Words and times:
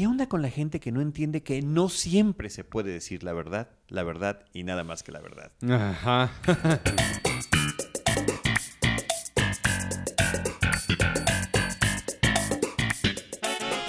¿Qué 0.00 0.06
onda 0.06 0.30
con 0.30 0.40
la 0.40 0.48
gente 0.48 0.80
que 0.80 0.92
no 0.92 1.02
entiende 1.02 1.42
que 1.42 1.60
no 1.60 1.90
siempre 1.90 2.48
se 2.48 2.64
puede 2.64 2.90
decir 2.90 3.22
la 3.22 3.34
verdad, 3.34 3.68
la 3.88 4.02
verdad 4.02 4.46
y 4.54 4.62
nada 4.62 4.82
más 4.82 5.02
que 5.02 5.12
la 5.12 5.20
verdad? 5.20 5.52
Ajá. 5.68 6.32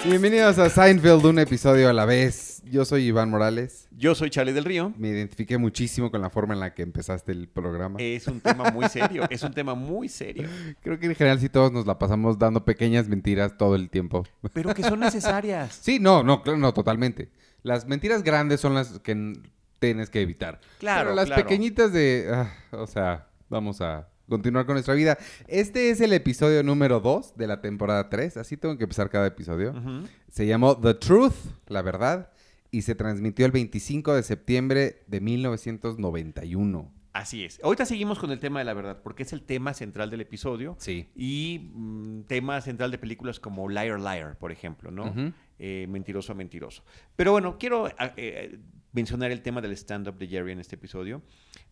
Bienvenidos 0.04 0.58
a 0.58 0.68
Seinfeld, 0.68 1.24
un 1.24 1.38
episodio 1.38 1.88
a 1.88 1.94
la 1.94 2.04
vez. 2.04 2.51
Yo 2.72 2.86
soy 2.86 3.04
Iván 3.04 3.28
Morales. 3.28 3.86
Yo 3.90 4.14
soy 4.14 4.30
Charlie 4.30 4.54
del 4.54 4.64
Río. 4.64 4.94
Me 4.96 5.08
identifiqué 5.08 5.58
muchísimo 5.58 6.10
con 6.10 6.22
la 6.22 6.30
forma 6.30 6.54
en 6.54 6.60
la 6.60 6.72
que 6.72 6.80
empezaste 6.80 7.30
el 7.30 7.46
programa. 7.46 7.98
Es 8.00 8.26
un 8.28 8.40
tema 8.40 8.70
muy 8.70 8.88
serio, 8.88 9.26
es 9.28 9.42
un 9.42 9.52
tema 9.52 9.74
muy 9.74 10.08
serio. 10.08 10.48
Creo 10.82 10.98
que 10.98 11.04
en 11.04 11.14
general 11.14 11.38
sí 11.38 11.50
todos 11.50 11.70
nos 11.70 11.84
la 11.86 11.98
pasamos 11.98 12.38
dando 12.38 12.64
pequeñas 12.64 13.08
mentiras 13.08 13.58
todo 13.58 13.74
el 13.74 13.90
tiempo. 13.90 14.24
Pero 14.54 14.74
que 14.74 14.82
son 14.82 15.00
necesarias. 15.00 15.80
Sí, 15.82 15.98
no, 15.98 16.22
no, 16.22 16.42
claro, 16.42 16.56
no, 16.56 16.72
totalmente. 16.72 17.28
Las 17.62 17.86
mentiras 17.86 18.22
grandes 18.22 18.62
son 18.62 18.72
las 18.72 19.00
que 19.00 19.34
tienes 19.78 20.08
que 20.08 20.22
evitar. 20.22 20.58
Claro, 20.78 21.10
Pero 21.10 21.14
las 21.14 21.26
claro. 21.26 21.42
pequeñitas 21.42 21.92
de, 21.92 22.30
ah, 22.32 22.54
o 22.70 22.86
sea, 22.86 23.28
vamos 23.50 23.82
a 23.82 24.08
continuar 24.26 24.64
con 24.64 24.76
nuestra 24.76 24.94
vida. 24.94 25.18
Este 25.46 25.90
es 25.90 26.00
el 26.00 26.14
episodio 26.14 26.62
número 26.62 27.00
2 27.00 27.36
de 27.36 27.46
la 27.48 27.60
temporada 27.60 28.08
3, 28.08 28.38
así 28.38 28.56
tengo 28.56 28.78
que 28.78 28.84
empezar 28.84 29.10
cada 29.10 29.26
episodio. 29.26 29.74
Se 30.30 30.46
llamó 30.46 30.74
The 30.74 30.94
Truth, 30.94 31.34
la 31.66 31.82
verdad, 31.82 32.30
y 32.72 32.82
se 32.82 32.96
transmitió 32.96 33.46
el 33.46 33.52
25 33.52 34.14
de 34.14 34.22
septiembre 34.24 35.04
de 35.06 35.20
1991. 35.20 36.92
Así 37.12 37.44
es. 37.44 37.60
Ahorita 37.62 37.84
seguimos 37.84 38.18
con 38.18 38.30
el 38.30 38.40
tema 38.40 38.60
de 38.60 38.64
la 38.64 38.72
verdad, 38.72 39.02
porque 39.02 39.22
es 39.24 39.34
el 39.34 39.42
tema 39.42 39.74
central 39.74 40.08
del 40.08 40.22
episodio. 40.22 40.74
Sí. 40.78 41.10
Y 41.14 41.70
mm, 41.74 42.22
tema 42.22 42.58
central 42.62 42.90
de 42.90 42.96
películas 42.96 43.38
como 43.38 43.68
Liar 43.68 44.00
Liar, 44.00 44.38
por 44.38 44.50
ejemplo, 44.50 44.90
¿no? 44.90 45.04
Ujú. 45.10 45.32
Eh, 45.58 45.86
mentiroso, 45.90 46.34
mentiroso. 46.34 46.82
Pero 47.14 47.32
bueno, 47.32 47.58
quiero 47.58 47.86
ah, 47.98 48.14
eh, 48.16 48.58
mencionar 48.92 49.30
el 49.30 49.42
tema 49.42 49.60
del 49.60 49.72
stand-up 49.72 50.16
de 50.16 50.26
Jerry 50.26 50.52
en 50.52 50.60
este 50.60 50.76
episodio, 50.76 51.20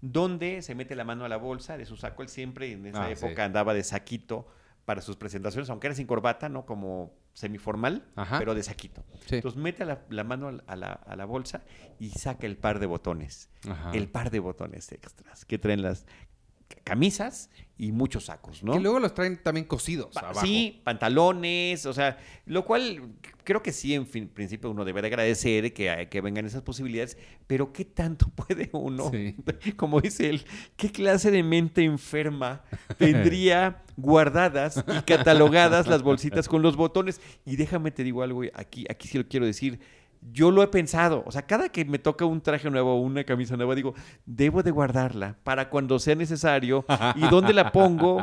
donde 0.02 0.60
se 0.60 0.74
mete 0.74 0.94
la 0.94 1.04
mano 1.04 1.24
a 1.24 1.28
la 1.30 1.38
bolsa 1.38 1.78
de 1.78 1.86
su 1.86 1.96
saco. 1.96 2.22
Él 2.22 2.28
siempre 2.28 2.70
en 2.72 2.84
esa 2.84 3.06
Ah, 3.06 3.16
sí. 3.16 3.24
época 3.24 3.46
andaba 3.46 3.72
de 3.72 3.82
saquito 3.82 4.46
para 4.90 5.02
sus 5.02 5.14
presentaciones, 5.14 5.70
aunque 5.70 5.86
era 5.86 5.94
sin 5.94 6.08
corbata, 6.08 6.48
¿no? 6.48 6.66
Como 6.66 7.14
semiformal, 7.32 8.02
Ajá. 8.16 8.40
pero 8.40 8.56
de 8.56 8.62
saquito. 8.64 9.04
Sí. 9.28 9.36
Entonces 9.36 9.56
mete 9.56 9.84
la, 9.84 10.00
la 10.10 10.24
mano 10.24 10.48
a 10.66 10.74
la- 10.74 10.94
a 10.94 11.14
bolsa 11.26 11.62
y 12.00 12.10
saca 12.10 12.44
el 12.48 12.56
par 12.56 12.80
de 12.80 12.86
botones 12.86 13.50
Ajá. 13.68 13.92
el 13.92 14.08
par 14.08 14.32
de 14.32 14.40
botones 14.40 14.90
extras 14.90 15.44
que 15.44 15.58
traen 15.60 15.82
las 15.82 16.06
camisas 16.84 17.50
y 17.76 17.92
muchos 17.92 18.26
sacos, 18.26 18.62
¿no? 18.62 18.74
Que 18.74 18.80
luego 18.80 19.00
los 19.00 19.14
traen 19.14 19.42
también 19.42 19.66
cosidos 19.66 20.12
Pa- 20.12 20.20
abajo. 20.20 20.44
Sí, 20.46 20.80
pantalones, 20.84 21.86
o 21.86 21.92
sea, 21.94 22.18
lo 22.44 22.64
cual 22.66 23.14
creo 23.44 23.62
que 23.62 23.72
sí, 23.72 23.94
en 23.94 24.06
fin, 24.06 24.28
principio 24.28 24.70
uno 24.70 24.84
debe 24.84 25.00
de 25.00 25.06
agradecer 25.08 25.72
que, 25.72 26.08
que 26.10 26.20
vengan 26.20 26.44
esas 26.44 26.60
posibilidades, 26.62 27.16
pero 27.46 27.72
¿qué 27.72 27.84
tanto 27.86 28.28
puede 28.34 28.68
uno, 28.72 29.10
Sí. 29.10 29.34
como 29.76 30.00
dice 30.00 30.28
él, 30.28 30.44
qué 30.76 30.92
clase 30.92 31.30
de 31.30 31.42
mente 31.42 31.82
enferma 31.82 32.62
tendría 32.98 33.82
guardadas 33.96 34.84
y 34.86 35.02
catalogadas 35.02 35.86
las 35.86 36.02
bolsitas 36.02 36.48
con 36.48 36.60
los 36.62 36.76
botones? 36.76 37.20
Y 37.46 37.56
déjame 37.56 37.90
te 37.90 38.04
digo 38.04 38.22
algo, 38.22 38.42
aquí, 38.54 38.84
aquí 38.90 39.08
sí 39.08 39.16
lo 39.18 39.26
quiero 39.26 39.46
decir, 39.46 39.80
yo 40.20 40.50
lo 40.50 40.62
he 40.62 40.68
pensado, 40.68 41.22
o 41.26 41.32
sea, 41.32 41.42
cada 41.46 41.70
que 41.70 41.84
me 41.84 41.98
toca 41.98 42.24
un 42.24 42.40
traje 42.40 42.70
nuevo 42.70 42.94
o 42.94 43.00
una 43.00 43.24
camisa 43.24 43.56
nueva, 43.56 43.74
digo, 43.74 43.94
debo 44.26 44.62
de 44.62 44.70
guardarla 44.70 45.38
para 45.42 45.70
cuando 45.70 45.98
sea 45.98 46.14
necesario 46.14 46.84
y 47.14 47.20
dónde 47.28 47.52
la 47.52 47.72
pongo. 47.72 48.22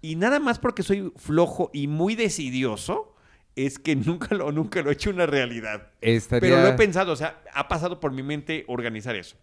Y 0.00 0.16
nada 0.16 0.40
más 0.40 0.58
porque 0.58 0.82
soy 0.82 1.12
flojo 1.16 1.70
y 1.72 1.86
muy 1.86 2.14
decidioso, 2.14 3.14
es 3.56 3.78
que 3.78 3.94
nunca 3.96 4.34
lo, 4.34 4.50
nunca 4.52 4.82
lo 4.82 4.90
he 4.90 4.94
hecho 4.94 5.10
una 5.10 5.26
realidad. 5.26 5.88
Estaría... 6.00 6.40
Pero 6.40 6.62
lo 6.62 6.68
he 6.68 6.72
pensado, 6.72 7.12
o 7.12 7.16
sea, 7.16 7.42
ha 7.52 7.68
pasado 7.68 8.00
por 8.00 8.12
mi 8.12 8.22
mente 8.22 8.64
organizar 8.68 9.14
eso. 9.14 9.36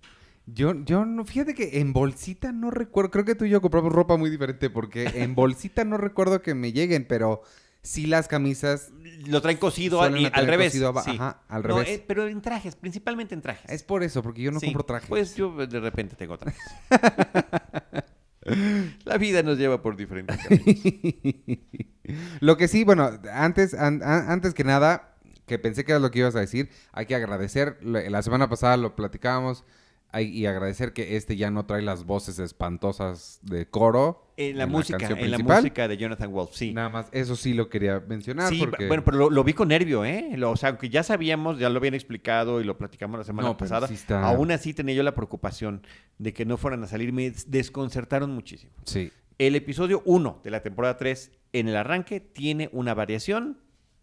Yo, 0.48 0.74
yo 0.84 1.06
no, 1.06 1.24
fíjate 1.24 1.54
que 1.54 1.80
en 1.80 1.94
bolsita 1.94 2.52
no 2.52 2.72
recuerdo, 2.72 3.12
creo 3.12 3.26
que 3.26 3.36
tú 3.36 3.46
y 3.46 3.50
yo 3.50 3.62
compramos 3.62 3.94
ropa 3.94 4.18
muy 4.18 4.30
diferente 4.30 4.70
porque 4.70 5.06
en 5.16 5.36
bolsita 5.36 5.86
no 5.86 5.98
recuerdo 5.98 6.42
que 6.42 6.56
me 6.56 6.74
lleguen, 6.74 7.06
pero 7.08 7.44
sí 7.84 8.06
las 8.06 8.28
camisas 8.28 8.92
Lo 9.28 9.42
traen 9.42 9.58
cosido 9.58 9.98
y 10.18 10.26
al 10.32 10.48
revés. 10.48 10.72
cosido 10.72 10.90
aba- 10.90 11.04
sí. 11.04 11.12
ajá, 11.12 11.42
al 11.48 11.62
No, 11.64 11.68
revés. 11.80 11.90
eh, 11.90 12.04
pero 12.08 12.28
en 12.28 12.42
trajes, 12.42 12.76
principalmente 12.76 13.36
en 13.36 13.42
trajes. 13.42 13.70
es 13.70 13.84
por 13.84 14.04
eso, 14.04 14.22
porque 14.24 14.42
yo 14.42 14.52
no 14.52 14.60
Sí, 14.60 14.68
compro 14.68 14.84
trajes. 14.86 15.10
Pues 15.10 15.36
yo 15.36 15.52
de 15.66 15.80
repente 15.80 16.16
tengo 16.16 16.38
trajes. 16.38 16.62
La 19.06 19.18
vida 19.18 19.44
nos 19.44 19.58
lleva 19.58 19.82
por 19.82 19.96
diferentes 19.96 20.38
caminos. 20.38 20.66
lo 22.40 22.58
que 22.58 22.68
sí, 22.68 22.84
bueno, 22.84 23.20
antes, 23.32 23.74
an- 23.76 24.02
an- 24.04 24.30
antes 24.32 24.54
que 24.56 24.64
nada, 24.64 25.16
que 25.46 25.60
pensé 25.60 25.86
que 25.86 25.92
era 25.92 26.00
lo 26.00 26.10
que 26.12 26.20
ibas 26.20 26.36
a 26.36 26.40
decir, 26.40 26.70
hay 26.92 27.06
que 27.06 27.14
agradecer, 27.16 27.78
la 27.84 28.22
semana 28.24 28.50
pasada 28.50 28.78
lo 28.78 28.96
platicábamos, 28.96 29.64
y 30.20 30.46
agradecer 30.46 30.92
que 30.92 31.16
este 31.16 31.38
ya 31.38 31.52
no 31.52 31.66
trae 31.66 31.82
las 31.82 32.06
voces 32.06 32.38
espantosas 32.40 33.40
de 33.44 33.68
coro. 33.70 34.28
En 34.38 34.58
la 34.58 34.66
música, 34.68 35.08
en 35.08 35.32
la 35.32 35.38
música 35.38 35.88
de 35.88 35.98
Jonathan 35.98 36.32
Wolf, 36.32 36.52
sí. 36.54 36.74
Nada 36.74 36.90
más, 36.90 37.08
eso 37.12 37.36
sí 37.36 37.54
lo 37.54 37.70
quería 37.70 38.00
mencionar 38.00 38.50
Sí, 38.50 38.60
porque... 38.60 38.88
bueno, 38.88 39.04
pero 39.06 39.18
lo, 39.18 39.30
lo 39.30 39.44
vi 39.44 39.54
con 39.54 39.68
nervio, 39.70 40.04
¿eh? 40.04 40.32
Lo- 40.36 40.52
o 40.52 40.58
sea, 40.58 40.70
aunque 40.70 40.90
ya 40.90 41.04
sabíamos, 41.04 41.60
ya 41.60 41.70
lo 41.70 41.78
habían 41.78 41.94
explicado 41.94 42.60
y 42.60 42.64
lo 42.64 42.78
platicamos 42.78 43.20
la 43.20 43.24
semana 43.24 43.48
No, 43.50 43.56
pasada, 43.58 43.88
sí 43.88 43.94
está- 43.94 44.22
aún 44.28 44.52
así 44.52 44.74
tenía 44.74 44.96
yo 44.96 45.04
la 45.04 45.14
preocupación 45.16 45.84
de 46.18 46.34
que 46.34 46.44
no 46.46 46.58
fueran 46.58 46.84
a 46.84 46.88
salir. 46.88 47.14
Me 47.14 47.30
des- 47.30 47.50
desconcertaron 47.52 48.32
muchísimo. 48.32 48.74
Sí. 48.84 49.12
El 49.38 49.56
episodio 49.56 50.02
1 50.06 50.42
de 50.44 50.52
la 50.52 50.62
temporada 50.62 50.98
3, 50.98 51.32
en 51.54 51.68
el 51.70 51.76
arranque, 51.76 52.20
tiene 52.20 52.70
una 52.74 52.94
variación 52.94 53.60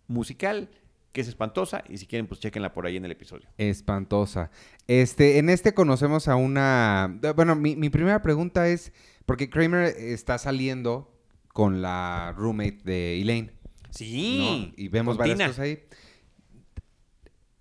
musical 0.06 0.68
que 1.12 1.20
es 1.20 1.28
espantosa 1.28 1.82
y 1.88 1.98
si 1.98 2.06
quieren, 2.06 2.26
pues 2.26 2.40
chequenla 2.40 2.72
por 2.72 2.86
ahí 2.86 2.96
en 2.96 3.04
el 3.04 3.12
episodio. 3.12 3.48
Espantosa. 3.58 4.50
Este, 4.86 5.38
en 5.38 5.50
este 5.50 5.74
conocemos 5.74 6.28
a 6.28 6.36
una. 6.36 7.18
Bueno, 7.34 7.54
mi, 7.54 7.76
mi 7.76 7.90
primera 7.90 8.22
pregunta 8.22 8.68
es: 8.68 8.92
porque 9.26 9.50
Kramer 9.50 9.94
está 9.96 10.38
saliendo 10.38 11.14
con 11.52 11.82
la 11.82 12.34
roommate 12.36 12.80
de 12.84 13.20
Elaine. 13.20 13.52
Sí. 13.90 14.70
¿no? 14.70 14.74
Y 14.76 14.88
vemos 14.88 15.16
varias 15.16 15.36
Tina. 15.36 15.48
cosas 15.48 15.60
ahí. 15.60 15.82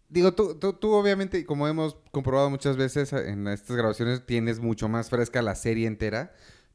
Digo, 0.09 0.33
tú, 0.33 0.55
tú, 0.55 0.73
tú 0.73 0.91
obviamente, 0.93 1.45
como 1.45 1.67
hemos 1.67 1.97
comprobado 2.11 2.49
muchas 2.49 2.77
veces 2.77 3.11
en 3.11 3.47
estas 3.47 3.75
grabaciones, 3.75 4.25
tienes 4.25 4.59
mucho 4.59 4.87
más 4.87 5.09
fresca 5.09 5.41
la 5.41 5.55
serie 5.55 5.87
entera. 5.87 6.33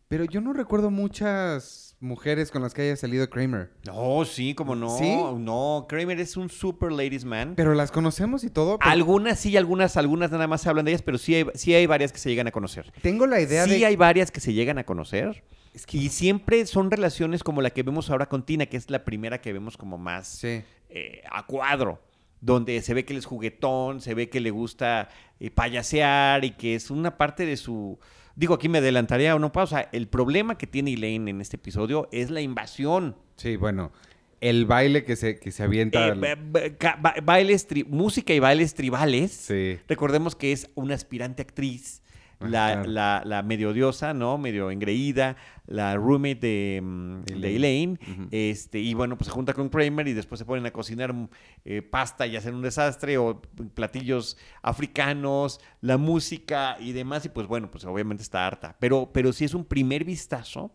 Pero 0.09 0.25
yo 0.25 0.43
no 0.43 0.53
recuerdo 0.53 0.91
muchas 0.91 1.92
mujeres 2.03 2.51
con 2.51 2.61
las 2.63 2.75
que 2.75 2.83
haya 2.83 2.97
salido 2.97 3.29
Kramer. 3.31 3.71
No, 3.87 4.25
sí, 4.25 4.55
como 4.55 4.75
no. 4.75 4.99
¿Sí? 4.99 5.17
No, 5.39 5.87
Kramer 5.89 6.21
es 6.21 6.37
un 6.37 6.51
super 6.51 6.93
ladies 6.93 7.25
man. 7.25 7.55
Pero 7.57 7.75
las 7.75 7.91
conocemos 7.91 8.45
y 8.45 8.51
todo. 8.51 8.79
pero 8.79 8.91
Algunas 8.91 9.39
sí, 9.39 9.57
algunas, 9.57 9.97
algunas 9.97 10.31
nada 10.31 10.47
más 10.47 10.61
se 10.63 10.69
hablan 10.69 10.85
de 10.85 10.91
ellas, 10.91 11.03
pero 11.03 11.17
sí 11.17 11.35
hay, 11.35 11.47
sí 11.55 11.73
hay 11.75 11.87
varias 11.87 12.13
que 12.13 12.19
se 12.19 12.29
llegan 12.29 12.47
a 12.49 12.51
conocer. 12.51 12.93
Tengo 13.03 13.27
la 13.27 13.41
idea 13.41 13.65
sí 13.65 13.79
de. 13.81 13.87
hay 13.87 13.97
varias 13.97 14.31
que 14.31 14.41
se 14.41 14.53
llegan 14.53 14.79
a 14.79 14.85
conocer. 14.85 15.45
Es 15.73 15.87
que- 15.87 15.97
Y 15.97 16.09
siempre 16.11 16.67
son 16.67 16.91
relaciones 16.91 17.43
como 17.43 17.63
la 17.63 17.71
que 17.71 17.83
vemos 17.83 18.11
ahora 18.11 18.29
con 18.29 18.45
Tina, 18.45 18.67
que 18.67 18.77
es 18.77 18.91
la 18.91 19.05
primera 19.05 19.41
que 19.41 19.53
vemos 19.53 19.77
como 19.79 19.97
más 19.97 20.27
Sí. 20.29 20.63
eh, 20.91 21.23
a 21.31 21.47
cuadro. 21.47 22.03
Donde 22.41 22.83
se 22.83 22.93
ve 22.93 23.05
que 23.05 23.13
él 23.13 23.21
es 23.21 23.25
juguetón, 23.27 24.01
se 24.01 24.15
ve 24.15 24.29
que 24.29 24.41
le 24.41 24.51
gusta 24.51 25.09
eh, 25.39 25.51
payasear 25.53 26.45
y 26.45 26.51
que 26.51 26.75
es 26.75 26.91
una 26.91 27.17
parte 27.17 27.47
de 27.47 27.57
su... 27.57 27.99
Digo, 28.37 28.55
aquí 28.55 28.69
me 28.69 28.79
adelantaría 28.79 29.35
o 29.35 29.39
no 29.39 29.53
pausa. 29.53 29.89
El 29.93 30.09
problema 30.09 30.57
que 30.59 30.67
tiene 30.67 30.93
Elaine 30.95 31.29
en 31.31 31.41
este 31.41 31.57
episodio 31.57 32.09
es 32.13 32.31
la 32.31 32.41
invasión. 32.41 33.17
Sí, 33.37 33.57
bueno. 33.57 33.93
El 34.41 34.67
baile 34.67 35.05
que 35.05 35.15
se, 35.17 35.39
que 35.39 35.53
se 35.53 35.63
avienta. 35.63 36.01
Eh, 36.09 36.11
al- 36.13 36.21
ba- 36.21 36.37
ba- 36.37 36.61
ca- 36.79 36.99
ba- 37.01 37.15
bailes, 37.23 37.67
música 37.89 38.33
y 38.35 38.41
bailes 38.41 38.75
tribales. 38.75 39.31
Sí. 39.33 39.79
Recordemos 39.87 40.35
que 40.35 40.51
es 40.53 40.69
una 40.75 40.95
aspirante 40.95 41.43
actriz, 41.43 42.03
la, 42.49 42.73
claro. 42.73 42.91
la- 42.91 43.23
la 43.25 43.43
medio 43.43 43.73
diosa, 43.73 44.15
¿no? 44.15 44.39
Medio 44.39 44.71
engreída, 44.71 45.37
la 45.67 45.95
roommate 45.97 46.35
de, 46.47 46.81
mm, 46.83 47.23
de 47.25 47.57
Elaine. 47.57 47.99
Este, 48.31 48.79
y 48.81 48.95
bueno, 48.95 49.17
pues 49.17 49.27
se 49.27 49.33
junta 49.33 49.55
con 49.55 49.69
Kramer 49.69 50.09
y 50.09 50.13
después 50.13 50.39
se 50.39 50.45
ponen 50.45 50.67
a 50.67 50.71
cocinar 50.73 51.13
mm, 51.13 51.29
eh, 51.65 51.83
pasta 51.83 52.27
y 52.27 52.37
hacen 52.37 52.55
un 52.55 52.63
desastre 52.63 53.19
o 53.19 53.41
platillos 53.75 54.37
africanos, 54.63 55.61
la 55.81 55.97
música 55.99 56.77
y 56.81 56.93
demás. 56.93 57.25
Y 57.25 57.29
pues 57.29 57.47
bueno, 57.47 57.71
pues 57.71 57.85
obviamente 57.85 58.23
está 58.23 58.47
harta. 58.47 58.77
Pero, 58.81 59.11
pero 59.13 59.33
sí 59.33 59.45
es 59.45 59.55
un 59.55 59.65
primer 59.65 60.05
vistazo 60.05 60.75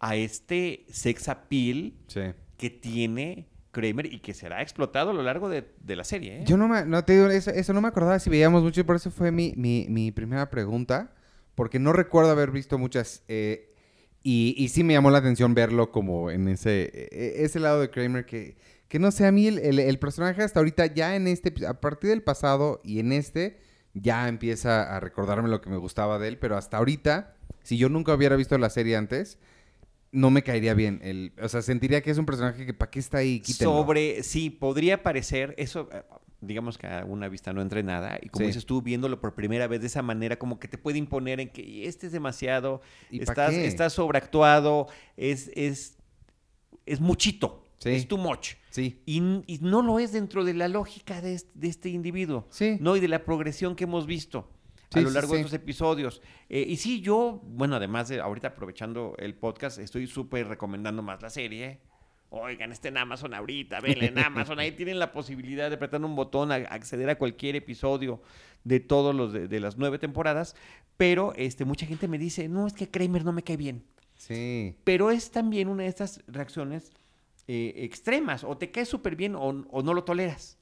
a 0.00 0.16
este 0.16 0.84
sex 0.90 1.28
appeal 1.28 1.94
Sí. 2.08 2.20
que 2.58 2.70
tiene 2.70 3.46
Kramer 3.76 4.06
y 4.12 4.20
que 4.20 4.32
será 4.32 4.62
explotado 4.62 5.10
a 5.10 5.14
lo 5.14 5.22
largo 5.22 5.50
de, 5.50 5.64
la 5.86 6.04
serie. 6.04 6.38
¿eh? 6.38 6.44
Yo 6.46 6.56
no 6.56 6.66
me, 6.66 6.84
no 6.86 7.04
te 7.04 7.12
digo, 7.14 7.28
eso, 7.28 7.50
eso 7.50 7.72
no 7.74 7.82
me 7.82 7.88
acordaba 7.88 8.18
si 8.18 8.30
veíamos 8.30 8.62
mucho 8.62 8.80
y 8.80 8.84
por 8.84 8.96
eso 8.96 9.10
fue 9.10 9.30
mi, 9.30 9.52
mi, 9.56 9.86
mi 9.90 10.12
primera 10.12 10.48
pregunta, 10.48 11.12
porque 11.54 11.78
no 11.78 11.92
recuerdo 11.92 12.30
haber 12.30 12.50
visto 12.50 12.78
muchas 12.78 13.22
eh, 13.28 13.74
y, 14.22 14.54
y 14.56 14.68
sí 14.70 14.82
me 14.82 14.94
llamó 14.94 15.10
la 15.10 15.18
atención 15.18 15.54
verlo 15.54 15.90
como 15.92 16.30
en 16.30 16.48
ese, 16.48 16.84
e- 17.12 17.44
ese 17.44 17.60
lado 17.60 17.80
de 17.82 17.90
Kramer 17.90 18.24
que, 18.24 18.56
que 18.88 18.98
no 18.98 19.10
sé, 19.10 19.26
a 19.26 19.32
mí 19.32 19.46
el, 19.46 19.58
el- 19.58 19.78
el 19.78 19.98
personaje 19.98 20.42
hasta 20.42 20.58
ahorita 20.60 20.86
ya 20.86 21.14
en 21.14 21.26
este, 21.28 21.52
a 21.66 21.80
partir 21.80 22.10
del 22.10 22.22
pasado 22.22 22.80
y 22.82 22.98
en 23.00 23.12
este, 23.12 23.58
ya 23.94 24.28
empieza 24.28 24.96
a 24.96 25.00
recordarme 25.00 25.48
lo 25.48 25.60
que 25.60 25.70
me 25.70 25.76
gustaba 25.76 26.18
de 26.18 26.28
él, 26.28 26.38
pero 26.38 26.56
hasta 26.56 26.78
ahorita, 26.78 27.34
si 27.62 27.76
yo 27.78 27.88
nunca 27.88 28.14
hubiera 28.14 28.36
visto 28.36 28.56
la 28.58 28.70
serie 28.70 28.96
antes, 28.96 29.38
no 30.16 30.30
me 30.30 30.42
caería 30.42 30.74
bien. 30.74 31.00
El, 31.02 31.32
o 31.40 31.48
sea, 31.48 31.60
sentiría 31.62 32.00
que 32.02 32.10
es 32.10 32.18
un 32.18 32.26
personaje 32.26 32.64
que 32.66 32.72
para 32.74 32.90
qué 32.90 32.98
está 32.98 33.18
ahí, 33.18 33.40
Quítenlo. 33.40 33.72
Sobre, 33.74 34.22
sí, 34.22 34.50
podría 34.50 35.02
parecer, 35.02 35.54
eso, 35.58 35.88
eh, 35.92 36.02
digamos 36.40 36.78
que 36.78 36.86
a 36.86 37.04
una 37.04 37.28
vista 37.28 37.52
no 37.52 37.60
entrenada, 37.60 38.18
y 38.22 38.28
como 38.28 38.44
Sí. 38.44 38.46
dices 38.48 38.64
tú, 38.66 38.80
viéndolo 38.82 39.20
por 39.20 39.34
primera 39.34 39.66
vez 39.66 39.80
de 39.80 39.86
esa 39.88 40.02
manera, 40.02 40.38
como 40.38 40.58
que 40.58 40.68
te 40.68 40.78
puede 40.78 40.98
imponer 40.98 41.40
en 41.40 41.50
que 41.50 41.86
este 41.86 42.06
es 42.06 42.12
demasiado, 42.12 42.80
¿Y 43.10 43.20
estás, 43.22 43.50
qué? 43.50 43.66
estás 43.66 43.92
sobreactuado, 43.92 44.86
es, 45.16 45.50
es, 45.54 45.98
es 46.86 47.00
muchito, 47.00 47.62
Sí. 47.78 47.90
es 47.90 48.08
too 48.08 48.16
much. 48.16 48.54
Sí. 48.70 49.02
Y 49.06 49.20
no 49.60 49.82
lo 49.82 49.98
es 49.98 50.12
dentro 50.12 50.44
de 50.44 50.54
la 50.54 50.68
lógica 50.68 51.20
de 51.20 51.34
este, 51.34 51.50
de 51.54 51.68
este 51.68 51.88
individuo, 51.90 52.46
Sí. 52.50 52.78
¿no? 52.80 52.96
Y 52.96 53.00
de 53.00 53.08
la 53.08 53.22
progresión 53.24 53.76
que 53.76 53.84
hemos 53.84 54.06
visto 54.06 54.48
Sí, 54.92 54.98
a 55.00 55.02
lo 55.02 55.08
sí, 55.08 55.14
largo 55.14 55.34
de 55.34 55.40
estos 55.40 55.52
episodios. 55.54 56.22
Eh, 56.48 56.64
y 56.68 56.76
sí, 56.76 57.00
yo, 57.00 57.40
bueno, 57.44 57.76
además 57.76 58.08
de 58.08 58.20
ahorita 58.20 58.48
aprovechando 58.48 59.14
el 59.18 59.34
podcast, 59.34 59.78
estoy 59.78 60.06
súper 60.06 60.46
recomendando 60.48 61.02
más 61.02 61.20
la 61.22 61.30
serie. 61.30 61.80
Oigan, 62.30 62.72
está 62.72 62.88
en 62.88 62.98
Amazon 62.98 63.34
ahorita, 63.34 63.80
ven 63.80 64.02
en 64.02 64.18
Amazon, 64.18 64.58
ahí 64.58 64.72
tienen 64.72 64.98
la 64.98 65.12
posibilidad 65.12 65.68
de 65.70 65.76
apretar 65.76 66.04
un 66.04 66.16
botón, 66.16 66.50
a- 66.50 66.56
acceder 66.56 67.08
a 67.08 67.16
cualquier 67.18 67.54
episodio 67.56 68.20
de 68.64 68.80
todos 68.80 69.14
los 69.14 69.32
de, 69.32 69.46
de 69.46 69.60
las 69.60 69.76
nueve 69.78 69.98
temporadas, 69.98 70.56
pero 70.96 71.32
este, 71.36 71.64
mucha 71.64 71.86
gente 71.86 72.08
me 72.08 72.18
dice, 72.18 72.48
no, 72.48 72.66
es 72.66 72.72
que 72.72 72.88
Kramer 72.90 73.24
no 73.24 73.32
me 73.32 73.42
cae 73.44 73.56
bien. 73.56 73.84
Sí. 74.16 74.76
Pero 74.82 75.10
es 75.12 75.30
también 75.30 75.68
una 75.68 75.84
de 75.84 75.88
estas 75.88 76.20
reacciones 76.26 76.90
eh, 77.46 77.72
extremas, 77.76 78.42
o 78.42 78.56
te 78.58 78.72
cae 78.72 78.84
súper 78.86 79.14
bien 79.14 79.36
o, 79.36 79.42
o 79.46 79.82
no 79.82 79.94
lo 79.94 80.02
toleras. 80.02 80.58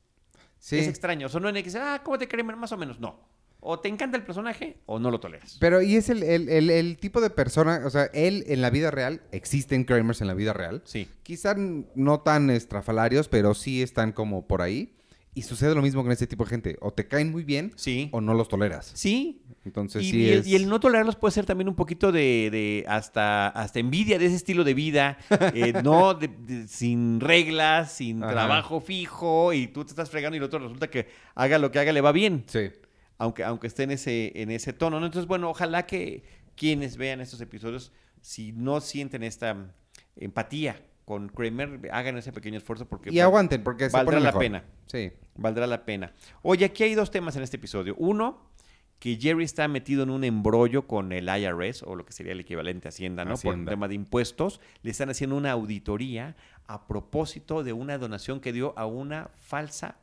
Sí. 0.59 0.77
Es 0.77 0.87
extraño, 0.87 1.27
o 1.27 1.31
sea, 1.31 1.41
no 1.41 1.49
hay 1.49 1.55
que 1.55 1.63
decir, 1.65 1.81
ah, 1.81 2.03
¿cómo 2.05 2.19
te 2.19 2.29
Kramer? 2.29 2.57
Más 2.57 2.73
o 2.73 2.77
menos, 2.77 3.01
no. 3.01 3.21
O 3.67 3.81
te 3.81 3.89
encanta 3.89 4.17
el 4.19 4.23
personaje 4.25 4.77
o 4.87 4.99
no 4.99 5.11
lo 5.11 5.19
toleras. 5.21 5.57
Pero, 5.59 5.81
y 5.81 5.97
es 5.97 6.11
el, 6.11 6.23
el- 6.23 6.49
el- 6.51 6.69
el 6.71 6.99
tipo 6.99 7.21
de 7.23 7.31
persona, 7.31 7.81
o 7.87 7.91
sea, 7.91 8.05
él 8.13 8.45
en 8.47 8.61
la 8.61 8.69
vida 8.69 8.91
real, 8.91 9.23
existen 9.33 9.85
Kramers 9.85 10.21
en 10.21 10.27
la 10.27 10.35
vida 10.35 10.53
real. 10.53 10.83
Sí. 10.85 11.09
Quizá 11.23 11.53
n- 11.53 11.87
no 11.95 12.21
tan 12.21 12.51
estrafalarios, 12.51 13.29
pero 13.29 13.55
sí 13.55 13.83
están 13.83 14.13
como 14.13 14.47
por 14.47 14.61
ahí. 14.61 14.93
Y 15.37 15.43
sucede 15.43 15.75
lo 15.75 15.83
mismo 15.83 16.03
con 16.05 16.13
este 16.13 16.29
tipo 16.29 16.45
de 16.45 16.51
gente. 16.51 16.77
O 16.81 16.93
te 16.93 17.09
caen 17.09 17.33
muy 17.33 17.43
bien 17.43 17.73
Sí. 17.75 18.09
o 18.13 18.21
no 18.21 18.35
los 18.35 18.49
toleras. 18.49 18.93
Sí. 18.95 19.43
Entonces 19.65 20.05
Y, 20.05 20.11
sí 20.11 20.17
y 20.19 20.29
el, 20.29 20.39
es... 20.41 20.47
y 20.47 20.55
el 20.55 20.69
no 20.69 20.79
tolerarlos 20.79 21.17
puede 21.17 21.33
ser 21.33 21.45
también 21.47 21.67
un 21.69 21.75
poquito 21.75 22.13
de, 22.13 22.51
de 22.53 22.85
hasta, 22.87 23.49
hasta 23.49 23.81
envidia 23.81 24.19
de 24.21 24.27
ese 24.27 24.37
estilo 24.37 24.63
de 24.63 24.75
vida, 24.75 25.19
eh, 25.55 25.73
no 25.83 26.15
De- 26.15 26.29
de- 26.29 26.69
sin 26.69 27.19
reglas, 27.19 27.93
sin 27.93 28.23
Ajá. 28.23 28.33
trabajo 28.33 28.81
fijo, 28.81 29.53
y 29.53 29.67
tú 29.69 29.85
te 29.85 29.91
estás 29.91 30.09
fregando 30.11 30.37
y 30.37 30.39
el 30.39 30.45
otro 30.45 30.59
resulta 30.61 30.89
que 30.89 31.09
haga 31.35 31.59
lo 31.59 31.73
que 31.73 31.79
haga 31.81 31.93
le 31.93 32.01
va 32.03 32.13
bien, 32.13 32.45
Sí. 32.47 32.71
Aunque, 33.19 33.45
aunque 33.45 33.67
esté 33.67 33.85
en 33.85 33.93
ese, 33.93 34.33
en 34.35 34.51
ese 34.51 34.73
tono. 34.73 35.01
¿no? 35.01 35.07
Entonces, 35.07 35.29
bueno, 35.29 35.51
ojalá 35.51 35.87
que 35.87 36.25
quienes 36.57 36.97
vean 36.97 37.21
estos 37.21 37.41
episodios, 37.41 37.93
si 38.21 38.53
no 38.53 38.81
sienten 38.81 39.23
esta 39.23 39.55
mm, 39.55 39.71
empatía 40.17 40.81
con 41.05 41.29
Kramer, 41.29 41.91
hagan 41.93 42.17
ese 42.17 42.33
pequeño 42.33 42.59
esfuerzo 42.59 42.87
porque 42.89 43.13
Y 43.13 43.21
aguanten, 43.21 43.63
porque 43.63 43.91
se 43.91 43.97
valdrá 43.97 44.13
pone 44.13 44.25
la 44.25 44.31
mejor. 44.31 44.41
pena. 44.41 44.65
Sí. 44.87 45.13
Valdrá 45.37 45.67
la 45.67 45.85
pena. 45.85 46.13
Oye, 46.43 46.65
aquí 46.65 46.83
hay 46.83 46.95
dos 46.95 47.11
temas 47.11 47.37
en 47.37 47.43
este 47.43 47.57
episodio. 47.57 47.95
Uno, 47.99 48.51
que 48.99 49.17
Jerry 49.21 49.45
está 49.45 49.69
metido 49.69 50.05
en 50.05 50.11
un 50.11 50.25
embrollo 50.25 50.87
con 50.87 51.13
el 51.13 51.29
IRS, 51.29 51.83
o 51.83 51.95
lo 51.95 52.07
que 52.07 52.13
sería 52.13 52.33
el 52.33 52.41
equivalente 52.41 52.89
a 52.89 52.91
Hacienda, 52.91 53.25
¿no? 53.27 53.37
Por 53.37 53.55
un 53.55 53.67
tema 53.67 53.87
de 53.87 53.97
impuestos. 53.97 54.61
Le 54.83 54.93
están 54.93 55.11
haciendo 55.11 55.37
una 55.37 55.51
auditoría 55.51 56.37
a 56.67 56.87
propósito 56.87 57.63
de 57.65 57.75
una 57.75 57.99
donación 57.99 58.41
que 58.41 58.53
dio 58.55 58.73
a 58.79 58.87
una 58.87 59.29
falsa 59.37 59.99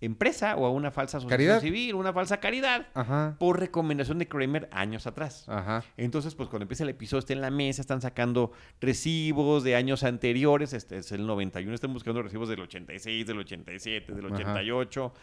empresa 0.00 0.56
o 0.56 0.66
a 0.66 0.70
una 0.70 0.90
falsa 0.90 1.18
asociación 1.18 1.48
Caridad. 1.48 1.60
civil, 1.60 1.94
una 1.94 2.12
falsa 2.12 2.38
caridad, 2.40 2.88
Ajá. 2.94 3.36
por 3.38 3.58
recomendación 3.60 4.18
de 4.18 4.28
Kramer 4.28 4.68
años 4.72 5.06
atrás. 5.06 5.44
Ajá. 5.48 5.84
Entonces, 5.96 6.34
pues 6.34 6.48
cuando 6.48 6.64
empieza 6.64 6.82
el 6.82 6.90
episodio, 6.90 7.20
está 7.20 7.32
en 7.32 7.40
la 7.40 7.50
mesa, 7.50 7.80
están 7.80 8.00
sacando 8.00 8.52
recibos 8.80 9.64
de 9.64 9.76
años 9.76 10.02
anteriores, 10.04 10.72
este 10.72 10.98
es 10.98 11.12
el 11.12 11.26
91, 11.26 11.74
están 11.74 11.92
buscando 11.92 12.22
recibos 12.22 12.48
del 12.48 12.60
86, 12.60 13.26
del 13.26 13.38
87, 13.38 14.12
del 14.12 14.26
Ajá. 14.26 14.34
88, 14.34 15.14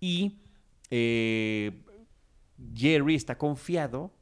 y 0.00 0.38
eh, 0.90 1.72
Jerry 2.74 3.14
está 3.14 3.38
confiado 3.38 4.12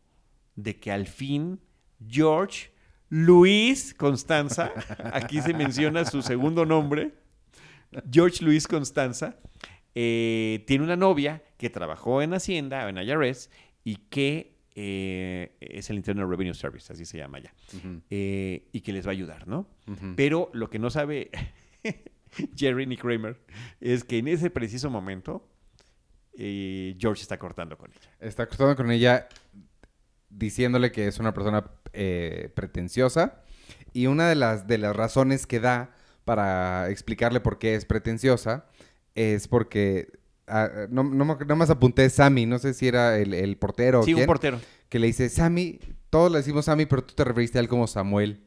de 0.55 0.79
que 0.79 0.93
al 0.93 1.07
fin 1.07 1.61
George 2.07 2.71
Luis 3.09 3.95
Constanza, 3.95 4.73
aquí 5.13 5.41
se 5.41 5.55
menciona 5.55 6.05
su 6.05 6.23
segundo 6.23 6.65
nombre, 6.65 7.15
George 8.11 8.45
Luis 8.45 8.67
Constanza, 8.67 9.37
eh, 9.95 10.65
tiene 10.67 10.85
una 10.85 10.97
novia 10.97 11.43
que 11.57 11.71
trabajó 11.71 12.21
en 12.21 12.35
Hacienda, 12.35 12.89
en 12.89 12.99
IRS, 12.99 13.51
y 13.85 13.97
que 13.97 14.59
eh, 14.75 15.57
es 15.61 15.89
el 15.91 15.97
Internal 15.97 16.29
Revenue 16.29 16.55
Service, 16.55 16.93
así 16.93 17.05
se 17.05 17.19
llama 17.19 17.39
ya, 17.39 17.55
eh, 18.11 18.69
y 18.73 18.81
que 18.81 18.93
les 18.93 19.07
va 19.07 19.11
a 19.11 19.13
ayudar, 19.13 19.47
¿no? 19.47 19.69
Pero 20.17 20.51
lo 20.53 20.69
que 20.69 20.79
no 20.79 20.91
sabe 20.91 21.31
Jerry 22.57 22.87
ni 22.87 22.97
Kramer 22.97 23.39
es 23.81 24.03
que 24.03 24.19
en 24.19 24.29
ese 24.29 24.51
preciso 24.51 24.91
momento 24.91 25.49
George 26.37 27.23
está 27.23 27.39
cortando 27.39 27.79
con 27.79 27.93
ella. 27.93 28.11
Está 28.19 28.45
acostado 28.45 28.75
con 28.75 28.91
ella 28.91 29.29
diciéndole 30.29 30.91
que 30.91 31.07
es 31.07 31.21
una 31.21 31.33
persona 31.33 31.71
pretenciosa. 31.93 33.45
Y 33.93 34.09
una 34.09 34.29
de 34.29 34.35
las, 34.35 34.67
de 34.67 34.79
las 34.79 34.97
razones 34.97 35.47
que 35.47 35.61
da 35.61 35.95
para 36.25 36.91
explicarle 36.91 37.39
por 37.39 37.59
qué 37.59 37.77
es 37.77 37.85
pretenciosa 37.85 38.67
es 39.15 39.49
porque... 39.49 40.09
ah, 40.47 40.69
no, 40.91 41.03
no, 41.05 41.25
nada 41.25 41.55
más 41.55 41.71
apunté 41.71 42.09
Sammy, 42.11 42.47
no 42.47 42.59
sé 42.59 42.75
si 42.75 42.89
era 42.89 43.19
el, 43.19 43.35
el 43.35 43.57
portero 43.57 44.01
o 44.01 44.03
Sí, 44.05 44.15
un 44.15 44.27
portero. 44.27 44.61
que 44.89 44.99
le 44.99 45.07
dice, 45.09 45.29
Sammy, 45.29 45.79
todos 46.11 46.31
le 46.31 46.39
decimos 46.39 46.65
Sammy, 46.67 46.87
pero 46.87 47.03
tú 47.05 47.15
te 47.15 47.25
referiste 47.25 47.59
a 47.59 47.61
él 47.61 47.69
como 47.69 47.87
Samuel. 47.87 48.43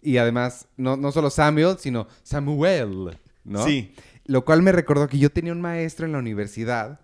Y 0.00 0.16
además, 0.16 0.66
no, 0.76 0.96
no 0.96 1.12
solo 1.12 1.30
Samuel, 1.30 1.76
sino 1.78 2.08
Samuel, 2.24 3.18
¿no? 3.44 3.64
Sí. 3.64 3.94
Lo 4.24 4.44
cual 4.44 4.62
me 4.62 4.72
recordó 4.72 5.06
que 5.08 5.18
yo 5.18 5.30
tenía 5.30 5.52
un 5.52 5.60
maestro 5.60 6.06
en 6.06 6.12
la 6.12 6.18
universidad 6.18 7.00